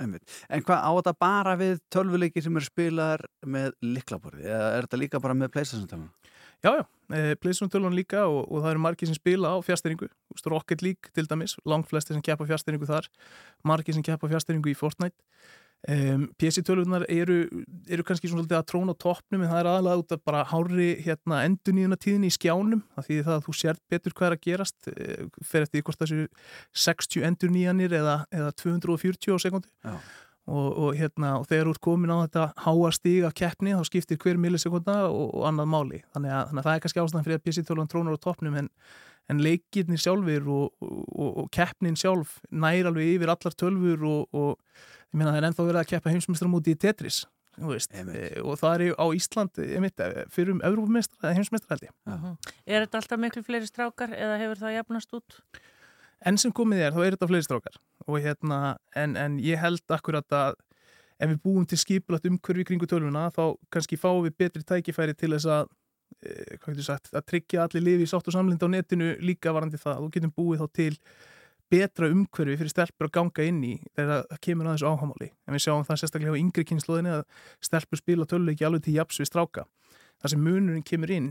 [0.00, 0.24] Einmitt.
[0.48, 5.00] En hvað á þetta bara við tölvuleiki sem eru spilaðar með liklaborði eða er þetta
[5.02, 6.08] líka bara með PlayStation-tölvun?
[6.60, 6.84] Já, já,
[7.16, 10.10] eh, PlayStation tölvan líka og, og það eru margir sem spila á fjárstæringu
[10.46, 13.08] Rocket League til dæmis, langt flesti sem keppa fjárstæringu þar,
[13.64, 15.16] margir sem keppa fjárstæringu í Fortnite.
[15.88, 17.46] Um, PC tölvunar eru,
[17.88, 20.88] eru kannski svona svolítið að tróna toppnum en það er aðalega út af bara hári
[21.06, 24.42] hérna, enduníðuna tíðinni í skjánum það því það að þú sért betur hvað er að
[24.44, 26.26] gerast eh, fer eftir hvort þessu
[26.84, 29.96] 60 enduníðanir eða, eða 240 á sekundi Já.
[30.50, 33.84] Og, og, hérna, og þegar þú ert komin á þetta háa stíg af keppni þá
[33.88, 37.26] skiptir hver millisekunda og, og annað máli þannig að, þannig að það er kannski ástæðan
[37.26, 38.70] fyrir að PC-tölvan trónar á toppnum en,
[39.30, 44.56] en leikirnir sjálfur og, og, og keppnin sjálf nær alveg yfir allar tölfur og, og
[45.10, 47.24] ég meina það er ennþá verið að keppa heimsmyndstramóti í Tetris
[47.60, 51.76] þú veist, e, og það er á Ísland einmitt, eh, fyrir um Európumestra eða heimsmestra
[51.76, 51.94] held ég.
[52.06, 52.36] Mhm.
[52.66, 55.40] Er þetta alltaf miklu fleiri strákar eða hefur það jafnast út?
[56.26, 57.78] Enn sem komið er, þá er þetta fleiri strákar.
[58.06, 58.60] Og hérna,
[58.98, 60.58] en, en ég held akkurat að
[61.20, 65.34] ef við búum til skipulagt umhverfi kringu tölvuna, þá kannski fáum við betri tækifæri til
[65.34, 65.68] þess að
[66.24, 70.06] e, sagt, að tryggja allir lifi í sátt og samlind á netinu líka varandi það.
[70.06, 70.94] Og getum búið þá til
[71.70, 75.54] betra umhverfi fyrir stelpur að ganga inn í þegar það kemur að þessu áhámáli en
[75.54, 77.20] við sjáum það sérstaklega á yngri kynnslóðinni að
[77.62, 79.66] stelpur spila töluleiki alveg til japs við stráka.
[80.18, 81.28] Það sem munurinn kemur inn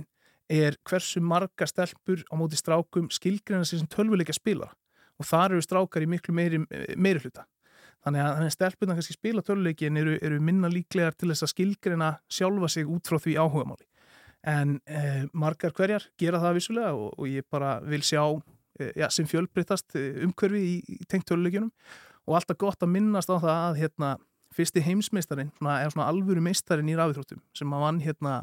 [0.49, 4.71] er hversu marga stelpur á móti strákum skilgreina sér sem tölvuleika spila
[5.19, 6.61] og þar eru strákar í miklu meiri,
[6.97, 7.45] meiri hluta.
[8.05, 12.13] Þannig að, að stelpurna kannski spila töluleikin eru, eru minna líklegar til þess að skilgreina
[12.31, 13.85] sjálfa sig út frá því áhugamáli.
[14.47, 18.21] En eh, margar hverjar gera það vissulega og, og ég bara vil sjá
[18.79, 21.73] eh, ja, sem fjölbreytast eh, umhverfi í, í tengt töluleikinum
[22.29, 24.15] og alltaf gott að minnast á það að hérna,
[24.55, 28.39] fyrsti heimsmeistarin eða svona alvöru meistarin í rafithróttum sem að vann hérna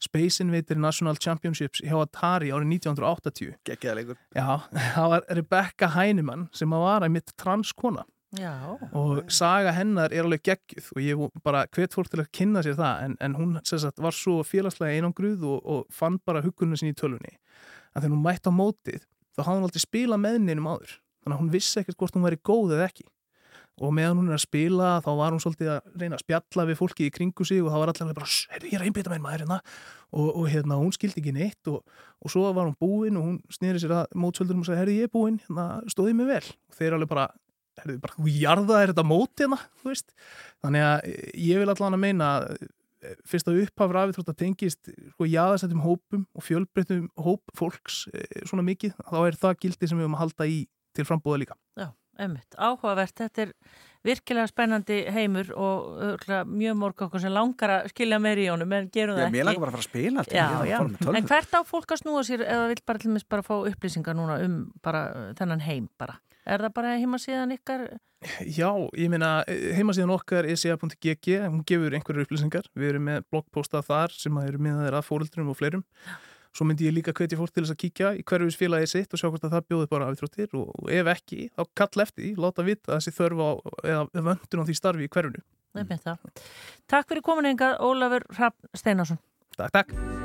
[0.00, 4.22] Space Invader National Championships hjá Atari árið 1980 Gekkjaða leikur.
[4.36, 4.48] Já,
[4.96, 8.06] það var Rebecca Heinemann sem að vara í mitt transkona.
[8.38, 8.78] Já.
[8.94, 12.76] og saga hennar er alveg geggjuð og ég bara hvet fólk til að kynna sér
[12.78, 16.94] það en, en hún sagt, var svo félagslega einangruð og, og fann bara hugunum sinni
[16.94, 17.32] í tölunni
[17.90, 19.00] að þegar hún mætti á mótið
[19.34, 20.92] þá hafði hún aldrei spilað með neinum áður.
[21.24, 23.08] Þannig að hún vissi ekkert hvort hún væri góð eða ekki
[23.80, 26.78] og meðan hún er að spila þá var hún svolítið að reyna að spjalla við
[26.80, 29.60] fólki í kringu sig og það var allir bara ég er einbita með maður hérna.
[30.10, 31.84] Og, og hérna hún skildi ekki neitt og,
[32.20, 35.08] og svo var hún búinn og hún snýri sér að mótsvöldurum og sagði herri ég
[35.08, 36.42] er búinn, hérna stóði mig vel.
[36.68, 37.28] Og þeir alveg bara,
[37.80, 40.12] herri bara hún jarða er þetta mót hérna, þú veist.
[40.66, 41.08] Þannig að
[41.46, 45.86] ég vil allan að meina eh, fyrst að upphaf rafið þrótt að tengist sko jáðasettum
[45.86, 50.18] hópum og fjölbreytum hóp fólks eh, svona mikið þá er það gildi sem við höfum
[50.18, 50.60] að halda í
[50.98, 51.56] til frambúða líka.
[51.78, 53.54] Já, einmitt, áhugavert, þetta er
[54.06, 58.88] virkilega spennandi heimur og mjög mörg okkur sem langar að skilja meir í honum en
[58.92, 59.36] gerum það Já, ekki.
[59.36, 60.24] mér langar bara að fara að spila.
[60.30, 61.16] Já, já, fara með tölvu.
[61.18, 64.16] en hvert á fólk að snúa sér eða vil bara til og bara fá upplýsingar
[64.16, 64.54] núna um
[64.84, 66.16] bara uh, þennan heim bara?
[66.48, 67.84] Er það bara heima síðan ykkar?
[68.44, 68.68] Já,
[69.00, 74.12] ég meina heimasíðan okkar er sia.gg, hún gefur einhverju upplýsingar, við erum með bloggposta þar
[74.16, 75.84] sem eru miðaðir að fóröldurum og fleirum
[76.56, 79.22] svo myndi ég líka hvetja fólk til þess að kíkja í hverjus félagið sitt og
[79.22, 82.66] sjá hvort að það bjóði bara afþróttir og ef ekki, þá kall eftir því láta
[82.66, 83.50] vita þessi þörf á,
[83.94, 85.44] eða vöndun á því starfi í hverjunu.
[86.90, 89.22] Takk fyrir komin engað, Ólafur Rapp Steinarsson.
[89.56, 90.19] Takk, takk.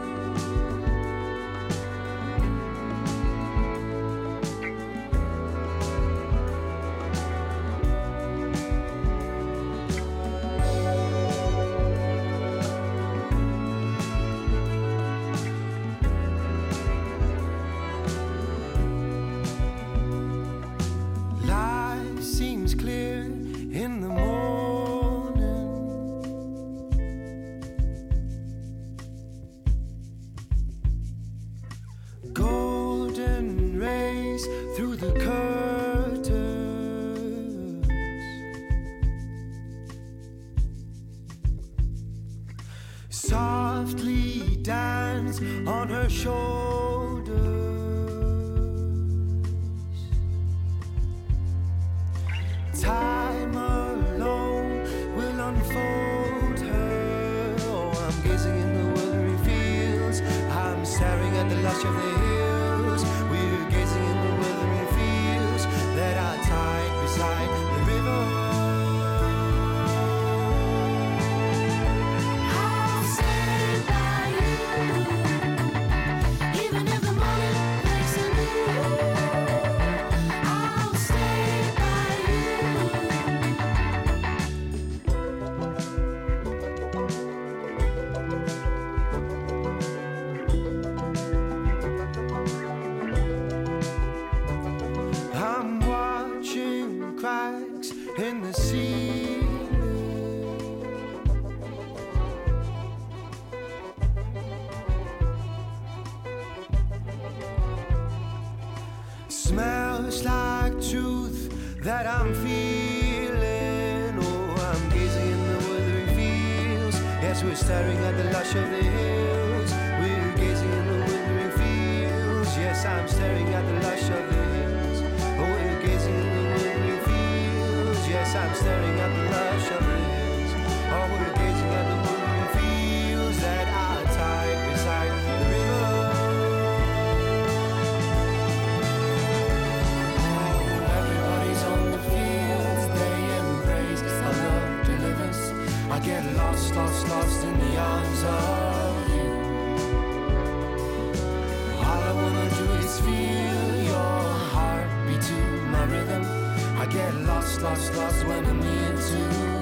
[157.76, 159.56] Lost, lost, when I'm near to you.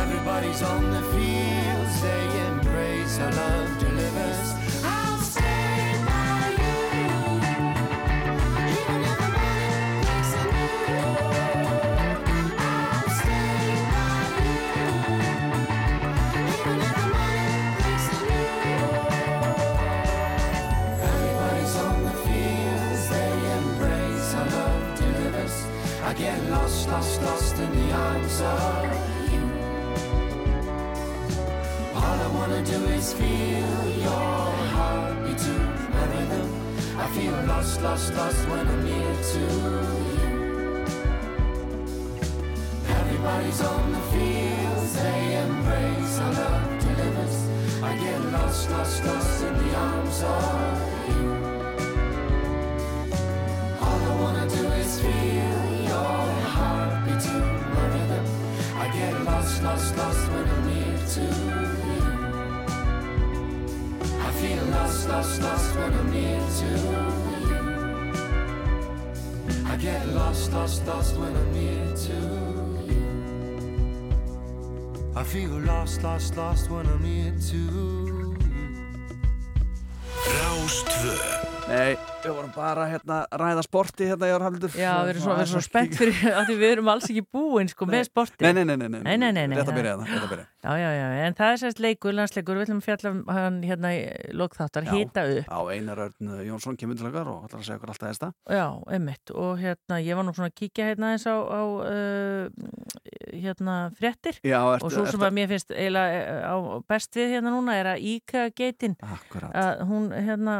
[0.00, 3.65] Everybody's on the fields, they embrace our love
[38.16, 39.40] lost, when I'm near to
[40.18, 40.36] you.
[42.88, 47.36] Everybody's on the fields, they embrace our love delivers.
[47.82, 50.38] I get lost, lost, lost in the arms of
[51.08, 51.24] you.
[53.84, 55.60] All I wanna do is feel
[55.90, 56.24] your
[56.56, 57.36] heartbeat to
[57.74, 58.26] my rhythm.
[58.76, 61.22] I get lost, lost, lost when I'm near to
[61.88, 62.02] you.
[64.26, 67.15] I feel lost, lost, lost when I'm near to
[70.06, 72.12] get lost, lost, lost when I'm near to
[72.92, 73.02] you.
[75.14, 78.36] I feel lost, lost, lost when I'm near to you.
[80.26, 81.16] Rástvö
[81.68, 81.95] Nei,
[82.26, 85.42] við vorum bara hérna að ræða sporti hérna, var hafður Já, við erum svo, við
[85.44, 88.42] erum svo spennt fyrir að við erum alls ekki búin sko með sporti.
[88.46, 90.32] Nei, nei, nei, nei, nei, Nei, nei, nei, Rétt að það- byrja það, rétt að
[90.34, 93.20] byrja Já, já, já, en það er sérst leikur, landsleikur, við ætlum að fjalla um
[93.36, 94.00] hann hérna í
[94.34, 94.92] lokþáttar, Já.
[94.96, 95.46] hita upp.
[95.46, 98.66] Já, Einar Örn Jónsson kemur til okkar og ætlar að segja okkur alltaf þesta Já,
[98.96, 102.50] einmitt, og hérna, ég var nú svona að kíkja hérna eins á, á uh,
[103.36, 106.54] hérna ertu- og svo sem að mér finnst eiginlega eh, á
[106.88, 109.52] best við hérna núna er að IKEA-geitin Akkurat.
[109.54, 110.56] að hún hérna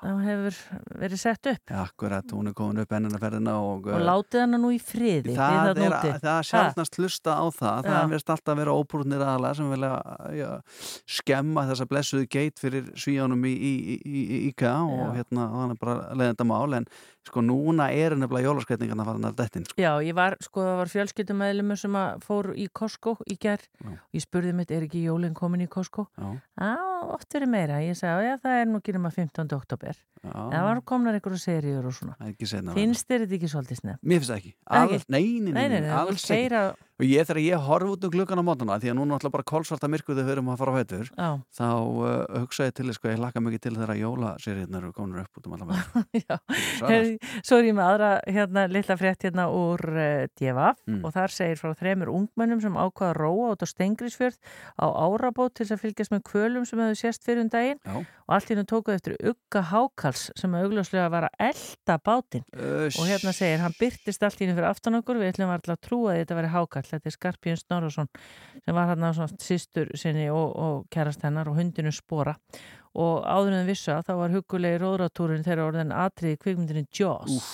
[0.00, 0.56] hefur
[1.00, 4.72] verið sett upp akkurat, hún er komin upp ennina ferðina og, og látið hana nú
[4.74, 8.54] í friði Það þarna er, það er sjálfnast hlusta á það það er verið alltaf
[8.54, 9.92] að vera óbrúnir aðalega sem vilja
[10.40, 10.50] já,
[11.18, 15.74] skemma þessa blessuðu geit fyrir svíjónum í, í, í, í, í IKEA og hérna, það
[15.74, 16.88] er bara leiðenda mál en
[17.26, 19.76] sko núna er nefnilega jólaskreitingarna farin að dettin sko.
[19.80, 23.98] Já, ég var, sko, það var fjölskyldumæðlumur sem fór í Costco í gerð Já.
[24.16, 26.06] ég spurði mitt, er ekki jólinn komin í Costco?
[26.16, 26.30] Já.
[26.60, 26.72] Já,
[27.14, 29.52] oft verið meira ég sagði, já, það er nú ekki nema 15.
[29.56, 29.89] oktober
[30.20, 30.32] Já.
[30.52, 32.34] það var komnar einhverju seríur og svona er
[32.76, 33.98] finnst þér þetta ekki svolítið snef?
[34.04, 35.04] Mér finnst það ekki, Það All, ekki?
[35.08, 37.64] nei, nei, nei, Nei, nei, nei, þú alls vilt keyra- ekki og ég þegar ég
[37.64, 40.34] horf út um gluggan á mótana því að núna ætla bara kólsvarta myrku þegar við
[40.36, 41.10] erum að fara á hættur
[41.56, 45.22] þá uh, hugsa ég til þess sko, ég laka mikið til þegar jólaseríðnar eru komin
[45.24, 45.80] upp út um allar með
[47.46, 51.04] Svo er ég með aðra hérna, litla frétt hérna úr uh, DFF Mm.
[51.06, 54.36] og þar segir frá þremur ungmennum sem ákvaða að róa út á Stengrisfjörð
[54.80, 57.94] á árabót til þess að fylgjast með kvölum sem hefur sést fyrir um daginn Já.
[58.00, 62.44] og allt hennu tókuð eftir Ugga Hákals sem augljóslega var að elda bátinn.
[62.98, 66.14] Og hérna segir, hann byrtist allt hennu fyrir aftan okkur við ætlum alltaf að trúa
[66.14, 68.10] að þetta veri Hákall þetta er Skarpjörn Snorarsson
[68.64, 72.36] sem var hann að sýstur sinni og, og kærast hennar og hundinu spora.
[72.98, 77.44] Og áður en vissu að þá var hugulegi róðratúrin þegar orðin atriði kvikmyndinu Jaws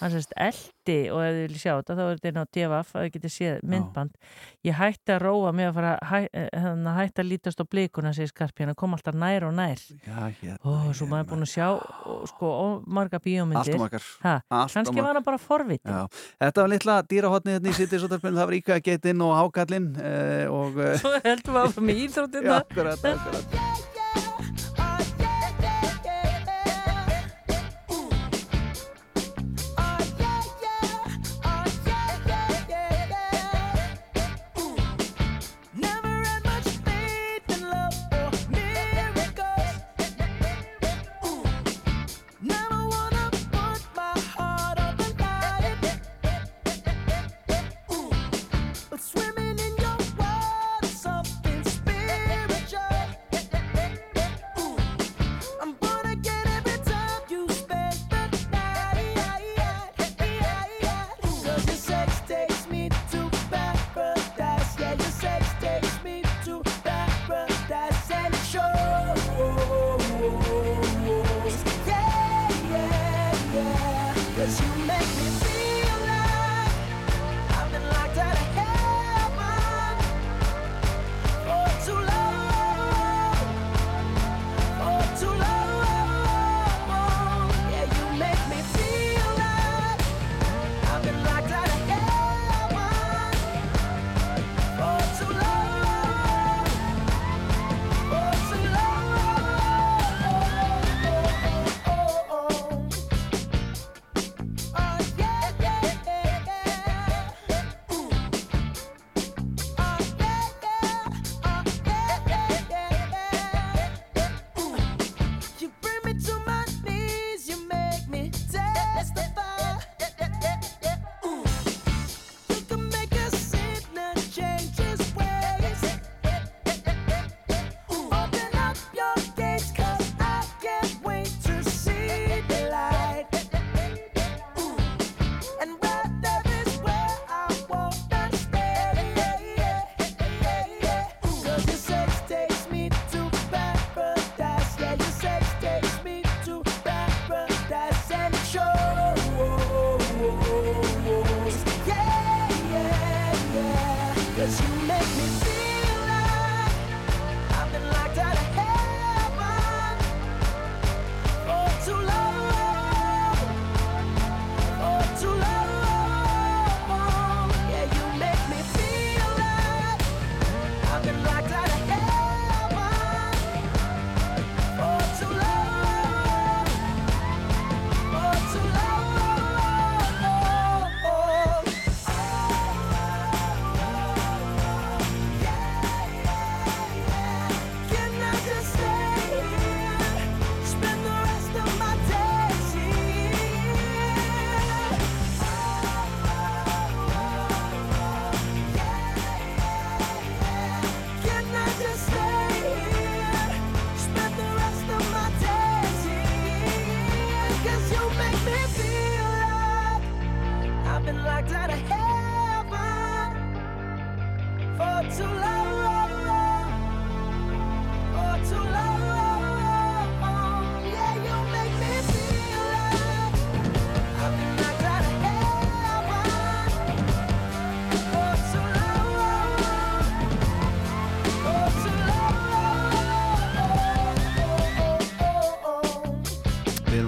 [0.00, 2.90] hann sérst eldi og ef þið viljið sjá þetta þá er þetta inn á DFF
[2.96, 4.18] að þið getið séð myndband.
[4.66, 8.32] Ég hætti að róa mig að fara hæ, hérna, hætti að lítast á blikuna segir
[8.32, 9.82] Skarpjörn að koma alltaf nær og nær.
[10.06, 13.80] Já, hérna, og svo maður er búin að sjá og, sko, og marga bíómyndir.
[13.80, 16.06] Allt of kannski var hann bara forvit Já,
[16.42, 20.80] þetta var litla dýrahotnið hérna í sittisóttarpinu, það var íkvæða getinn og hákallinn eh, og
[20.82, 22.46] eh, Svo heldum við áfram í íþróttina.
[22.46, 23.94] Já, akkurat,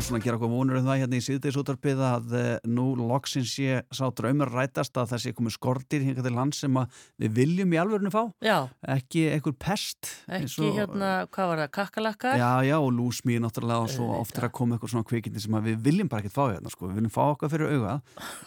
[0.09, 3.78] svona að gera okkur vonur um það hérna í síðdeisútarpið að uh, nú loksins sé
[3.94, 6.78] sá draumur rætast að það sé komið skortir hinga til land sem
[7.20, 8.22] við viljum í alvörinu fá.
[8.44, 8.56] Já,
[8.96, 12.38] ekki einhver pest ekki og- hérna, hvað var það, kakkalakkar?
[12.40, 15.59] Já, já, og lúsmíð náttúrulega og svo oft er að koma eitthvað svona kvikindi sem
[15.68, 18.00] við viljum bara ekkert fá hérna, sko, við viljum fá okkar fyrir augað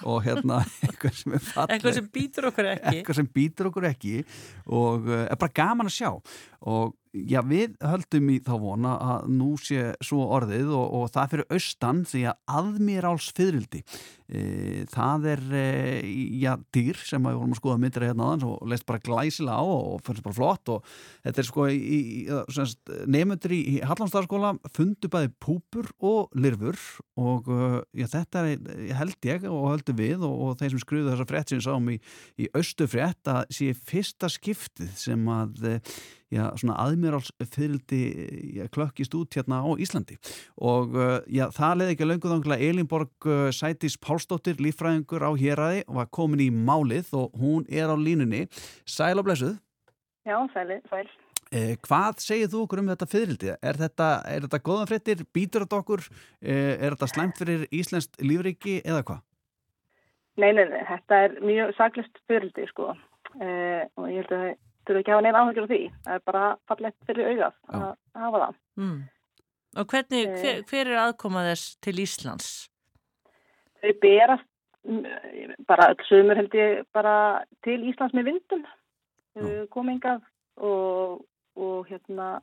[0.09, 2.95] og hérna eitthvað sem er fallegt Eitthvað sem býtur okkur ekki.
[2.97, 4.16] eitthvað sem býtur okkur ekki
[4.72, 6.12] og uh, er bara gaman að sjá.
[6.62, 11.34] Og já, við höldum í þá vona að nú sé svo orðið og, og það
[11.34, 13.82] fyrir austan því að aðmíráls fyririldi
[14.32, 14.43] e,
[14.91, 15.66] það er e,
[16.39, 19.66] já, dýr sem við vorum að skoða myndir hérna aðans og leist bara glæsilega á
[19.66, 20.93] og finnst bara flott og
[21.26, 21.99] þetta er sko í, í,
[22.30, 22.70] í,
[23.12, 26.79] nefnundur í, í Hallandstarskóla fundu bæði púpur og lirfur
[27.20, 28.71] og uh, já, þetta er,
[29.01, 31.92] held ég og höldum við og, og þeir sem skruðu þessa frétt sem við sáum
[31.92, 32.00] í,
[32.39, 35.67] í austu frétt að sé fyrsta skiptið sem að
[36.32, 38.01] já, svona aðmjörálsfyrildi
[38.58, 40.17] já, klökkist út hérna á Íslandi
[40.58, 45.83] og uh, já, það leði ekki löngu þanglega Elinborg uh, Sætis Pálsdóttir líffræðingur á héræði
[45.87, 48.47] og var komin í málið og hún er á línunni
[48.87, 49.59] Sæl og blessuð
[50.25, 51.08] Já, sæli, sæl.
[51.51, 53.49] Eh, hvað segir þú okkur um þetta fyririldi?
[53.59, 55.24] Er þetta, er þetta góðan fréttir?
[55.36, 56.03] Býtur þetta okkur?
[56.39, 59.24] Eh, er þetta slæmt fyrir Íslenskt lífriki eða hvað?
[60.39, 62.93] Nei, nei, nei, þetta er mjög saklist fyrirldi, sko.
[63.41, 64.45] Eh, og ég held að
[64.82, 65.82] það þurfa ekki að hafa neina áhengjur á því.
[66.05, 68.55] Það er bara fallegt fyrir augað að að hafa það.
[68.82, 69.01] Mm.
[69.78, 70.41] Og hvernig, Eh.
[70.41, 72.47] hver, hver er aðkoma þess til Íslands?
[73.82, 74.47] Þau berast
[74.87, 75.05] mm,
[75.67, 77.16] bara öll sömur held ég bara
[77.63, 78.66] til Íslands með vindum.
[79.37, 80.21] Þau komingað
[80.58, 81.21] og,
[81.55, 82.41] og hérna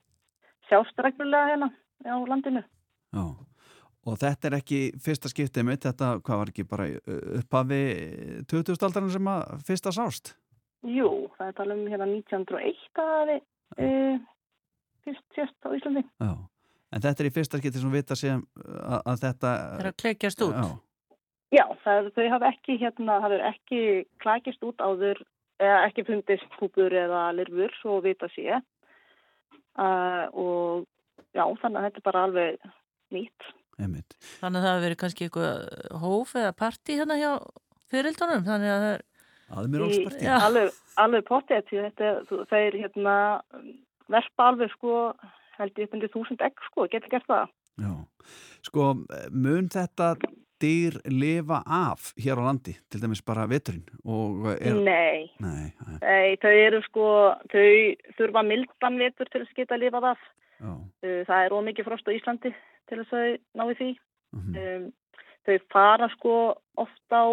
[0.70, 1.68] sjást reglulega hérna
[2.08, 2.62] á landinu.
[3.12, 3.24] Já.
[4.08, 6.86] Og þetta er ekki fyrsta skiptið mitt, þetta, hvað var ekki bara
[7.42, 7.80] upphafi
[8.48, 10.32] 2000-aldarinn sem að fyrsta sást?
[10.86, 13.40] Jú, það er tala um hérna 1901 að það er
[13.88, 14.20] uh,
[15.06, 16.04] fyrst sérst á Íslandi.
[16.22, 16.32] Já.
[16.88, 19.50] En þetta er í fyrsta skiptið sem vita sem að, að þetta...
[19.58, 20.54] Það er að klekjast út.
[20.54, 20.68] Já.
[21.58, 23.80] Já, það, er- þau hafa ekki, hérna, hafa ekki
[24.22, 25.20] klækist út áður,
[25.60, 28.60] eða ekki fundist púpur eða lirfur, svo vita sé.
[29.78, 30.86] Uh, og
[31.36, 32.70] já, þannig að þetta er bara alveg
[33.14, 33.50] nýtt.
[33.78, 34.16] Einmitt.
[34.40, 37.30] Þannig að það hafi verið kannski eitthvað hóf eða partí hérna hjá
[37.92, 38.44] fyririldunum.
[38.48, 39.06] Þannig að það er...
[39.48, 43.14] Í- Alveg, alveg potið, því þetta, er- þú- þeir hérna,
[44.08, 45.14] verpa alveg sko,
[45.58, 47.48] held ég upp undir þúsund egg sko, getur gert það.
[47.78, 47.92] Já.
[48.68, 48.94] Sko,
[49.30, 50.14] mun þetta
[50.60, 53.84] dýr lifa af hér á landi, til dæmis bara veturinn?
[54.04, 54.74] Og er...
[54.74, 55.30] Nei.
[55.38, 55.98] Nei, nei.
[56.02, 57.06] Nei, þau eru sko,
[57.52, 57.68] þau
[58.18, 60.24] þurfa mildan vetur til þess að geta að lifa það.
[60.58, 60.72] Já.
[61.30, 62.50] Það er ómikið frost á Íslandi
[62.90, 63.90] til þess að þau náðu því.
[64.36, 64.56] Mhm.
[64.58, 64.88] um,
[65.48, 66.32] þau fara sko
[66.76, 67.24] oft á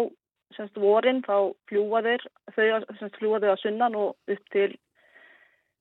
[0.56, 2.24] semst vorin, þá fljúa þeir,
[2.56, 2.66] þau
[2.98, 4.70] semst fljúa þau að sunnan og upp til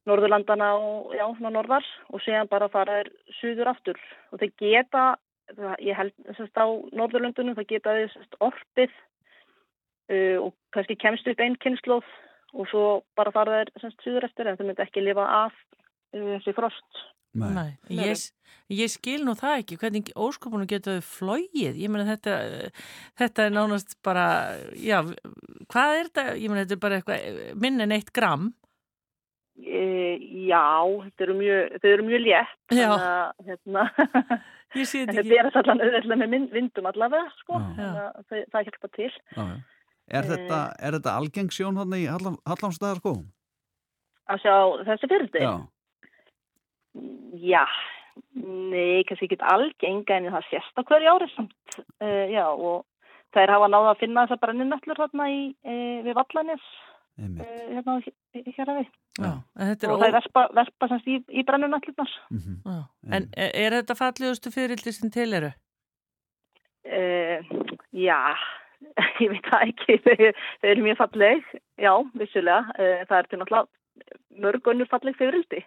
[0.05, 3.97] Norðurlandana og já, svona norðar og séðan bara fara þeir suður aftur
[4.31, 5.05] og þeir geta,
[5.55, 8.93] það- ég held semst á Norðurlandunum, það geta þeir semst orpið
[10.11, 12.05] uh, og kannski kemst upp einn kynnslóð
[12.53, 12.85] og svo
[13.17, 15.57] bara fara þeir semst suður eftir en þau myndi ekki lifa af
[16.13, 17.01] uh, þessi frost.
[17.35, 17.51] Nei.
[17.55, 17.69] Nei.
[17.99, 18.21] Ég,
[18.71, 22.35] ég skil nú það ekki, hvernig óskopunum getur þau flóið, ég meina þetta,
[23.19, 24.27] þetta er nánast bara,
[24.79, 25.01] já,
[25.73, 28.47] hvað er þetta, ég meina þetta er bara eitthvað minn en eitt gram.
[29.59, 29.83] E,
[30.47, 30.63] já,
[31.05, 32.57] þetta eru mjög, þau eru mjög létt.
[32.75, 33.05] Að,
[33.49, 33.85] hérna,
[34.75, 35.37] þetta þetta ekki.
[35.39, 37.59] er allan auðvitað með mynd- vindum allavega, sko.
[37.59, 37.69] Já.
[37.77, 39.11] Þannig að það, það hjálpa til.
[39.35, 39.55] Já, já.
[40.15, 43.13] Er þetta, er þetta algeng sjón hann í Hallamstæðar sko?
[44.29, 44.53] Að sjá
[44.85, 45.41] þessi fyrirdi?
[45.41, 45.53] Já.
[47.45, 47.65] Já,
[48.39, 51.79] nei, kannski ekki algeng en það sést á hverju ári samt.
[51.99, 52.85] Uh, já, og
[53.35, 56.67] þær hafa náða að finna þessar brennunöllur þarna í, uh, við Vallanis,
[57.19, 57.41] uh,
[57.73, 57.97] hérna
[58.35, 58.89] hér að við.
[59.19, 62.15] Já, en þetta er Og ó- það verpa, verpa semst í, í brennunöllurnar.
[62.31, 62.79] Já.
[63.11, 65.51] En er, er þetta fallegustu fyririldi sem til eru?
[66.85, 67.41] Uh,
[67.97, 68.19] já,
[69.23, 70.31] ég veit það ekki, þau,
[70.71, 71.45] eru mjög falleg,
[71.81, 73.71] já, vissulega, uh, það er til náttúrulega
[74.45, 75.63] mörg önnur falleg fyririldi.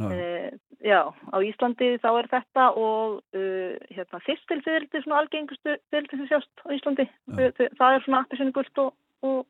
[0.00, 0.48] Uh,
[0.80, 6.30] já, á Íslandi þá er þetta og uh, hérna fyrstil fyririldi svona algengustu fyririldi sem
[6.30, 7.06] sjást á Íslandi.
[7.28, 8.94] Þau, þau, það er svona appisinu gult og,
[9.26, 9.42] og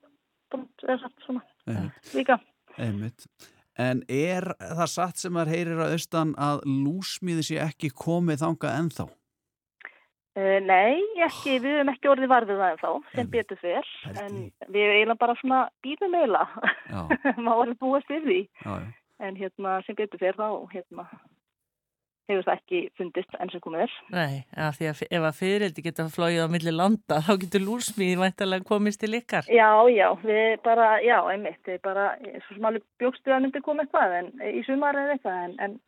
[0.50, 2.12] brúnt eða satt svona Einmitt.
[2.16, 2.40] líka.
[2.78, 3.28] Einmitt.
[3.80, 8.78] En er það satt sem maður heyrir að austan að lúsmíði sé ekki komið þangað
[8.82, 9.06] ennþá?
[10.38, 13.88] Uh, nei, ekki, við höfum ekki orðið varfið það en þá, sem betur fyrr,
[14.22, 14.36] en
[14.70, 16.70] við eiginlega bara svona býðum eiginlega,
[17.44, 18.40] maður orðið búast við því.
[18.62, 18.99] Já, já.
[19.20, 21.06] En hérna sem betur fyrir þá hérna
[22.30, 23.94] hefur það ekki fundist enn sem komið er.
[24.14, 28.18] Nei, af því að ef að fyririldi geta flóið á milli landa, þá getur lúsmíði
[28.20, 29.50] væntalega komist til ykkar.
[29.50, 32.10] Já, já, við bara, já, einmitt, við bara,
[32.46, 35.78] svo sem alveg bjókstu að myndi koma eitthvað, en í sumar er eitthvað, en, en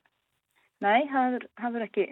[0.84, 2.09] nei, það hefur ekki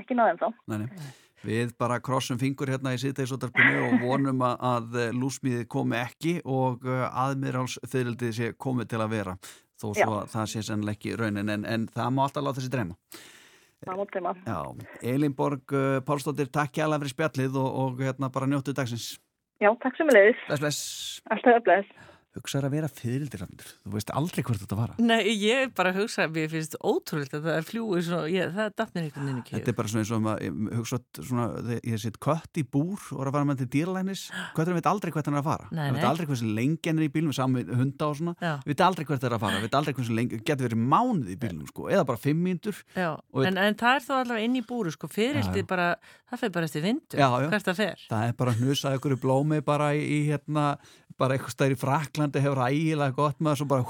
[0.00, 0.48] ekki náðum þá.
[0.72, 1.12] Nei, nei.
[1.42, 6.86] Við bara krossum fingur hérna í síðdeisóttarpinu og vonum að, að lúsmíðið komi ekki og
[6.86, 9.34] aðmirálsþyrildið sé komið til að vera
[9.82, 10.08] þó svo Já.
[10.20, 12.96] að það sé sennlega ekki raunin en, en það má alltaf láta þessi dreyma.
[13.82, 14.34] Það má dreyma.
[14.46, 14.60] Já,
[15.12, 19.16] Elinborg uh, Pálsdóttir, takk hjá fyrir spjallið og, og hérna bara njóttu dagsins.
[19.62, 20.46] Já, takk sem við leiðis.
[21.30, 21.90] Alltaf bless.
[22.32, 24.94] Hugsaður að vera fyrirldirafnir, þú veist aldrei hvert þetta fara.
[25.04, 29.26] Nei, ég bara hugsa, mér finnst ótrúlega að það er fljúið ég, það dafnir einhvern
[29.28, 29.54] veginn ekki.
[29.58, 31.46] Þetta er bara svona eins og um að ég hugsa svona,
[31.84, 34.22] ég set kött í búr og er að fara með til dýralænis,
[34.56, 35.68] kötturinn veit aldrei hvert hann er að fara.
[35.76, 36.08] Nei, Hann veit nei.
[36.08, 38.34] aldrei hversu lengi hann er í bílnum, saman við hunda og svona,
[38.64, 41.38] veit aldrei hvert það er að fara, veit aldrei hversu lengi, getur verið mánuð í
[41.44, 42.48] bílnum sko, eða bara fimm
[43.32, 45.08] Og- en, en það er þó allavega inn í búru, sko,
[45.60, 45.66] já.
[45.68, 45.86] bara,
[46.32, 47.16] það fer bara eftir vindu,
[47.52, 48.02] hvert það fer.
[48.08, 50.66] Það er bara að hnusa ykkur blómi bara í, í hérna,
[51.22, 53.86] bara eitthvað stær í Fraklandi hefur ægilega gott með það svo bara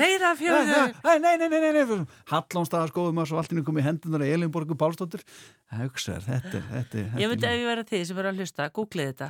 [0.00, 0.92] Reyðafjörður.
[1.04, 2.04] Nei, nei, nei, nei, nei, nei.
[2.30, 5.24] Hallónstaðaskóðum að svo allt inn komið hendunar í Elinborgu Pálsdóttir
[5.70, 9.10] Hugsaður, þetta er, er Ég myndi ef ég verið til sem er að hlusta, googlið
[9.12, 9.28] þetta,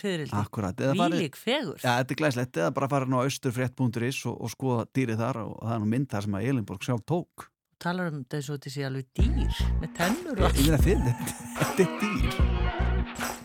[0.00, 0.38] fyririldið.
[0.40, 1.78] Akkurat, eða farið- Vílík fegur.
[1.78, 5.42] Já, þetta er glæslegt, eða bara fara nú á austurfrétt.is og, og skoða dýrið þar
[5.44, 7.46] og það er nú mynd þar sem að Elinborg sjálf tók
[7.78, 11.10] Talar um eins og þetta sé alveg dýr, með tennur og þið,
[11.60, 13.44] þetta er dýr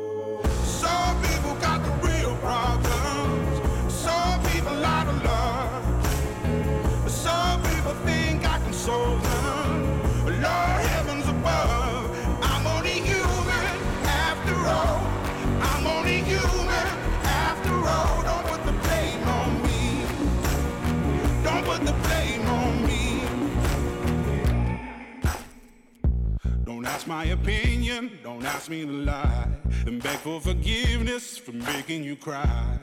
[27.21, 29.47] my opinion, don't ask me to lie.
[29.85, 32.79] And beg for forgiveness for making you cry.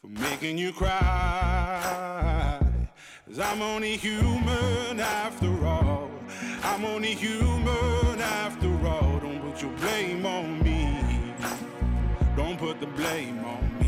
[0.00, 2.67] For making you cry.
[3.28, 6.10] Cause I'm only human after all.
[6.62, 9.18] I'm only human after all.
[9.20, 11.34] Don't put your blame on me.
[12.36, 13.87] Don't put the blame on me.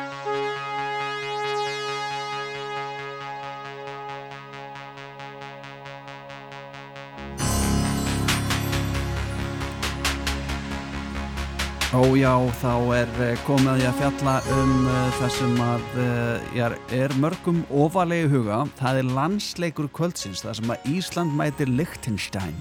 [11.91, 12.31] Ó já,
[12.61, 16.75] þá er eh, komið að ég að fjalla um uh, það sem að uh, er,
[16.95, 18.61] er mörgum ofarlegi huga.
[18.79, 22.55] Það er landsleikur kvöldsins, það sem að Ísland mætir Liechtenstein.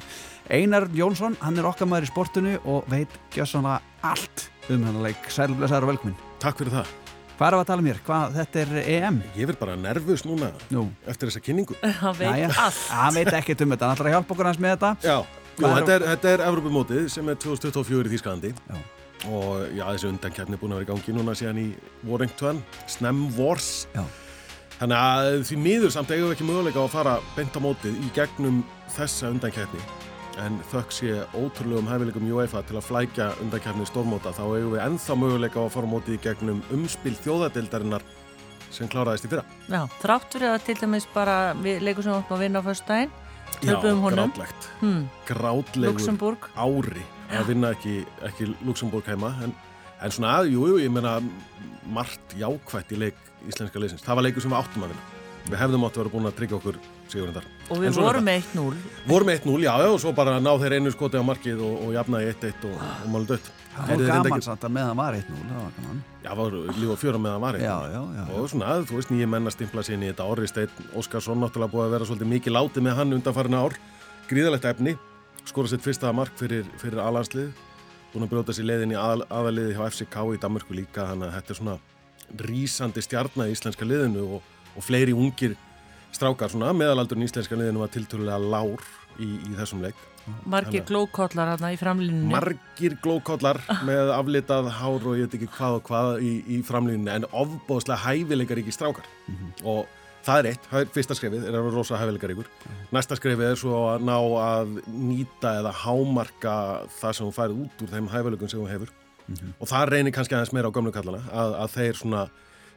[0.51, 3.78] Einar Jónsson, hann er okkar maður í sportinu og veit gjössanlega
[4.11, 5.31] allt um hennar leik.
[5.31, 6.20] Sælblessaður og velkomin.
[6.43, 6.93] Takk fyrir það.
[7.39, 8.05] Hvað er að tala um hér?
[8.11, 9.24] Hvað, þetta er EM?
[9.39, 10.89] Ég verð bara nervus núna Nú.
[11.07, 11.78] eftir þessa kynningu.
[12.02, 12.55] Hann veit Jæja.
[12.66, 12.86] allt.
[12.98, 14.97] Hann veit ekkert um þetta, hann ætlar að hjálpa okkur hans með þetta.
[15.07, 18.82] Já, Jú, þetta er, þetta er Evropamótið sem er 2024 í Þýskalandi Já.
[19.29, 21.69] Og já, þessi undankjarni er búin að vera í gangi núna síðan í
[22.09, 24.05] Warrington, Snem Wars Já.
[24.81, 28.07] Þannig að því miður samt eigum við ekki möguleika að fara beint á mótið í
[28.17, 28.63] gegnum
[28.95, 29.83] þessa undankjarni
[30.41, 35.19] en þökk sé ótrúlegum hæfileikum UEFA til að flækja undankjarni stórmóta þá eigum við ennþá
[35.21, 38.07] möguleika að fara mótið í gegnum umspil þjóðadeildarinnar
[38.73, 42.23] sem kláraðist í fyrra Já, þrátt fyrir að til dæmis bara við leikum sem við
[42.23, 43.17] áttum að vinna á föstudaginn
[43.61, 45.09] Já, grátlegt hmm.
[45.29, 46.53] grátlegur Luxemburg.
[46.57, 47.05] ári
[47.39, 47.94] að vinna ekki,
[48.27, 49.55] ekki Luxemburg heima en,
[50.02, 51.19] en svona, jú, jú, ég meina
[51.90, 54.02] margt jákvætt í leik íslenska leysins.
[54.05, 55.07] Það var leikur sem við áttum að vinna.
[55.51, 56.77] Við hefðum átt að vera búin að tryggja okkur
[57.11, 57.47] sigurinn þar.
[57.70, 58.27] og En við svona vorum það.
[58.28, 61.24] með 1-0 Vorum með 1-0, já, já, og svo bara ná þeir einu skoti á
[61.24, 63.48] markið og, og jafnaði 1-1 og, og máli dött.
[63.70, 66.02] Það var gaman samt að meðan var 1-0, það var gaman.
[66.20, 67.65] Já, var líf og fjöra meðan var 1-0.
[67.65, 68.24] Já, já, já.
[68.36, 70.27] Og svona, þú veist, nýja menn að stimpla sér í þetta.
[70.35, 73.78] Orri Steinn Óskarsson náttúrulega búið að vera svolítið mikið látið með hann undanfarin ár.
[74.31, 74.94] Gríðalegt efni,
[75.51, 77.51] skora sitt fyrsta mark fyrir, fyrir alanslið.
[78.13, 81.07] Búin að brjóta sér leiðin í aðal, aðaliði hjá FCK í Danmörku líka.
[81.13, 81.77] Þannig að þetta er svona
[82.47, 84.47] rísandi stjarnar í íslenska liðinu og,
[84.77, 85.57] og fleiri ungir
[86.15, 86.73] strákar svona.
[86.75, 88.83] Meðalaldurinn í íslenska liðinu var tiltölulega lár
[89.23, 89.99] í, í þessum leik.
[90.47, 93.59] margir að- glókollar hérna í framlínunni margir glókollar
[93.89, 98.03] með aflitað hár og ég veit ekki hvað og hvað í, í framlýninu en ofbóðslega
[98.05, 99.09] hæfileikar ekki strákar
[99.65, 99.89] og
[100.27, 102.51] það er eitt, fyrsta skrefið er að vera rosa hæfileikar ykkur
[102.95, 106.55] næsta skrefið er svo að ná að nýta eða hámarka
[106.99, 108.93] það sem hún færið út úr þeim hæfileikum sem hún hefur.
[109.61, 112.25] Og það reynir kannski aðeins meira á gömlu kallana að, að þeir svona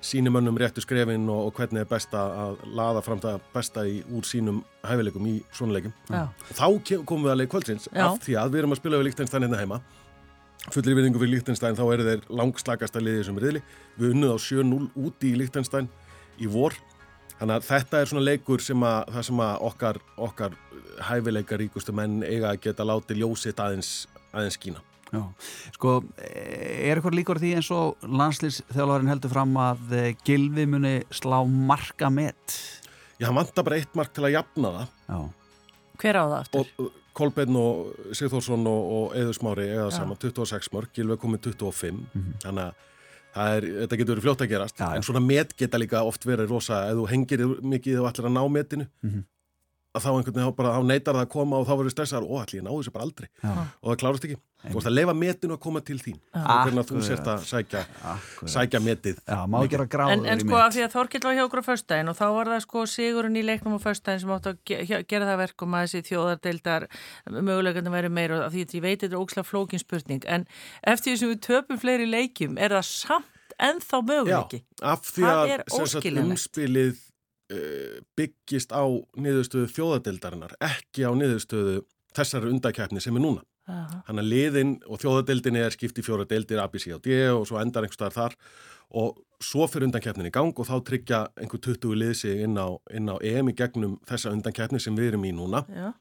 [0.03, 4.01] sínum önnum réttu skrefin og, og hvernig er best að laða fram það besta í,
[4.11, 6.27] úr sínum hæfileikum í svona leikum Já.
[6.27, 8.09] og þá komum við að leik kvöldsins Já.
[8.09, 9.79] af því að við erum að spila við Líktenstein hérna heima.
[10.71, 13.63] Fullir virðingu fyrir Líktenstein þá eru þeir langslagasta liðið sem riðli.
[13.99, 15.89] Við unnuð á 7-0 úti í Líktenstein
[16.39, 16.75] í vor
[17.39, 19.99] þannig að þetta er svona leikur sem að það sem að okkar,
[20.29, 20.57] okkar
[21.09, 23.93] hæfileika ríkustu menn eiga að geta látið ljósitt aðeins,
[24.31, 24.83] aðeins skína
[25.13, 25.21] Já,
[25.75, 31.37] sko, er eitthvað líkur því eins og landslýsþjálfarinn heldur fram að eh, Gylfi muni slá
[31.45, 32.55] marka met?
[33.19, 35.19] Já, hann vantar bara eitt mark til að jafna það Já.
[36.01, 36.65] hver á það aftur?
[36.65, 39.83] og uh, Kolbeinn og Sigþórsson og, og Eður Smári Já.
[39.93, 42.01] saman 26 mörg, Gilvi er komið 25
[42.41, 42.89] þannig að
[43.35, 46.49] er, þetta getur verið fljótt að gerast Já, en svona met geta líka oft verið
[46.53, 49.23] rosa ef þú hengir mikið og ætlar að ná metinu Mhm.
[49.93, 52.29] Að þá einhvern veginn þá bara þá neytar það að koma og þá verður stressaður
[52.29, 53.27] og ætli ég ná þessu bara aldrei.
[53.43, 53.53] Já.
[53.53, 54.39] og það klárast ekki.
[54.63, 56.19] Þú veist að leifa metinu að koma til þín.
[56.31, 57.81] Hvernig að þú sért að sækja,
[58.53, 61.21] sækja metið Já, má ekki gera gráður En, en í sko af því að Þorkill
[61.25, 64.23] var hjá okkur á föstudaginn og þá var það sko sigurinn í leiknum á föstudaginn
[64.23, 64.73] sem átt að
[65.11, 66.87] gera það verkum að þessi þjóðardeildar
[67.35, 70.47] möguleikandi væri meira og af því að ég veit þetta er ókslega flókin spurning en
[70.93, 74.63] eftir því sem við töpum fleiri leikjum er það samt ennþá möguleiki?
[74.79, 77.03] af því að umspilið
[78.17, 78.83] byggist á
[79.19, 81.81] niðurstöðu þjóðadeildarinnar, ekki á niðurstöðu
[82.15, 83.43] þessari undakefni sem er núna.
[83.63, 87.15] Þannig að liðin og þjóðadeildinni er skipt í fjóra deildir A, B, C og D
[87.31, 88.35] og svo endar einhver staðar þar
[88.99, 92.67] og svo fyrir undankefnin í gang og þá tryggja einhver 20 lið sig inn á,
[92.91, 95.93] inn á EM í gegnum þessa undankefni sem við erum í núna Já.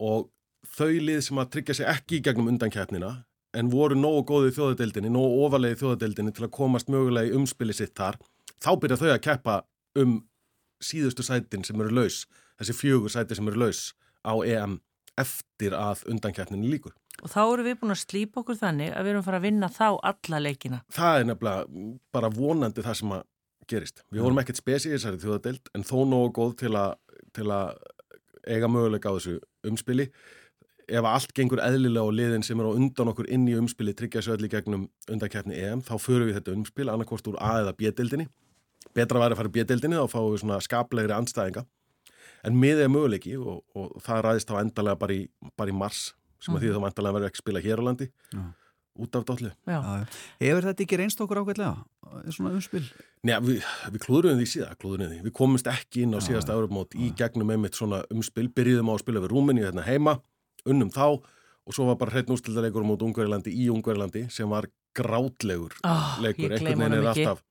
[0.00, 0.28] og
[0.76, 3.14] þau lið sem að tryggja sig ekki í gegnum undankefnina
[3.56, 7.74] en voru nógu góðið þjóðadeildinni, nógu ofalegið í þjóðadeildinni til að komast mögulega í umspili
[7.74, 8.20] sitt þar,
[8.62, 9.56] þá byrja þau að keppa
[9.98, 10.20] um
[10.84, 12.24] síðustu sætin sem eru laus,
[12.60, 13.90] þessi fjögur sæti sem eru laus
[14.24, 14.78] á EM
[15.20, 16.94] eftir að undankeppninni líkur.
[17.20, 19.68] Og þá eru við búin að slípa okkur þannig að við erum fara að vinna
[19.72, 20.80] þá alla leikina.
[20.94, 21.86] Það er nefnilega
[22.16, 23.24] bara vonandi það sem að
[23.70, 24.04] gerist.
[24.10, 26.94] Við vorum ekkert spesi í þessari þjóðadeild en þó nógu góð til að,
[27.36, 27.74] til að
[28.48, 29.36] eiga möguleika á þessu
[29.68, 30.08] umspili.
[30.90, 34.24] Ef allt gengur eðlilega á liðin sem er á undan okkur inn í umspili tryggja
[34.24, 37.76] svo öll í gegnum undankeppni EM, þá förum við þetta umspil annarkvort úr A eða
[37.78, 38.26] B-deildinni.
[38.96, 41.66] Betra væri að fara í B-deildinni, þá fáum við svona skaplegri andstæðinga.
[42.48, 45.26] En miðið er möguleiki og, og það ræðist þá endalega bara í,
[45.60, 48.06] bara í mars sem að því að þá endalega verður ekki spila hér á landi
[48.32, 48.40] Já.
[49.04, 49.50] út af dollu.
[50.40, 51.74] Hefur þetta ekki reynst okkur ákveðlega?
[52.32, 52.80] Svona umspil?
[53.28, 55.18] Nei, við, við klúðurum því síðan, klúðurum því.
[55.26, 59.02] Við komumst ekki inn á síðasta Europamót í gegnum einmitt svona umspil, byrjuðum á að
[59.04, 60.16] spila við Rúmeni hérna heima,
[60.64, 65.76] unnum þá og svo var bara hreitn úrstildarleikur mót Ungverilandi í Ungverilandi sem var grátlegur
[65.86, 66.50] Ah, leikur.
[66.56, 67.44] Einhvern veginn er alltaf,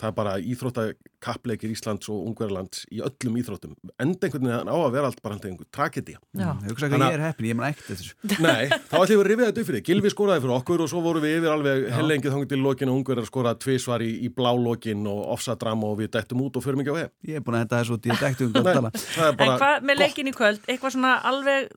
[0.00, 3.74] það er bara íþróttakappleikir Íslands og Ungverðarlands í öllum íþróttum.
[4.02, 6.18] Enda einhvern veginn á að vera allt bara einhver tragedía.
[6.34, 6.50] Já.
[6.50, 8.12] Ég hugsa ekki að ég er heppin, ég man ekkert þessu.
[8.44, 9.84] Nei, þá ætlum við að rifja þetta upp fyrir.
[9.88, 12.96] Gilvi skoraði fyrir okkur og svo vorum við yfir alveg hellengið þangið til lokin og
[13.00, 16.82] ungverðar skoraði tvisvar í, í blá lokin og offsadrama og við dættum út og förum
[16.82, 17.10] ekki á hef.
[17.30, 19.76] Ég er búin að henda þessu út í dektum Nei, það er En bara hvað
[19.86, 21.70] með leikin í kvöld, eitthvað svona alveg,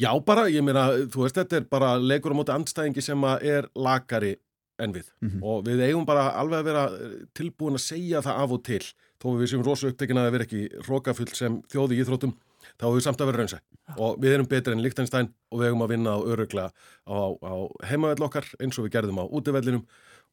[0.00, 0.06] það?
[0.06, 3.68] Já, bara, ég meina, þú veist, þetta er bara leikur á móti andstæðingi sem er
[3.76, 4.36] lakari
[4.80, 5.10] en við.
[5.44, 8.82] Og við eigum bara alveg að vera eh, tilbúin að segja það af og til.
[9.20, 12.32] Þó við séum rosa upptekin að vera ekki hrókafull sem þjóði í íþróttum
[12.80, 13.58] þá hefur við samt að vera raunsæ.
[13.98, 16.70] Og við erum betri en Lichtenstein og við eigum að vinna á öruglega
[17.04, 17.54] á, á
[17.90, 19.84] heimavell okkar eins og við gerðum á útivellinum.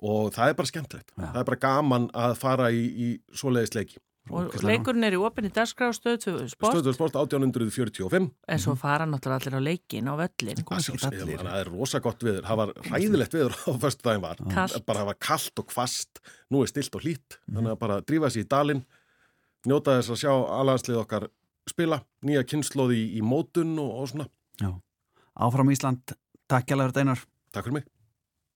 [0.08, 1.12] Og það er bara skemmtilegt.
[1.18, 4.00] Það er bara gaman að fara í, í svoleiðis leiki
[4.34, 9.08] Og leikurinn er í opin í dagskrá stöðu sport, Stöðuð sport 1845 en svo fara
[9.08, 10.62] náttúrulega allir á leikin á völlin.
[10.68, 14.78] Það er rosa gott viður, það var hræðilegt viður á fyrstu daginn var, Kalt.
[14.88, 16.24] bara það var kallt og kvast,
[16.54, 18.86] nú er stilt og hlýtt, þannig að bara drífa sér í dalinn,
[19.68, 21.30] njóta þess að sjá alhanslið okkar
[21.68, 24.30] spila, nýja kynnslóði í, í mótun og, og svona.
[24.62, 24.72] Já.
[25.48, 26.18] Áfram Ísland,
[26.50, 27.22] takk hjá Einar.
[27.54, 27.92] Takk fyrir mig.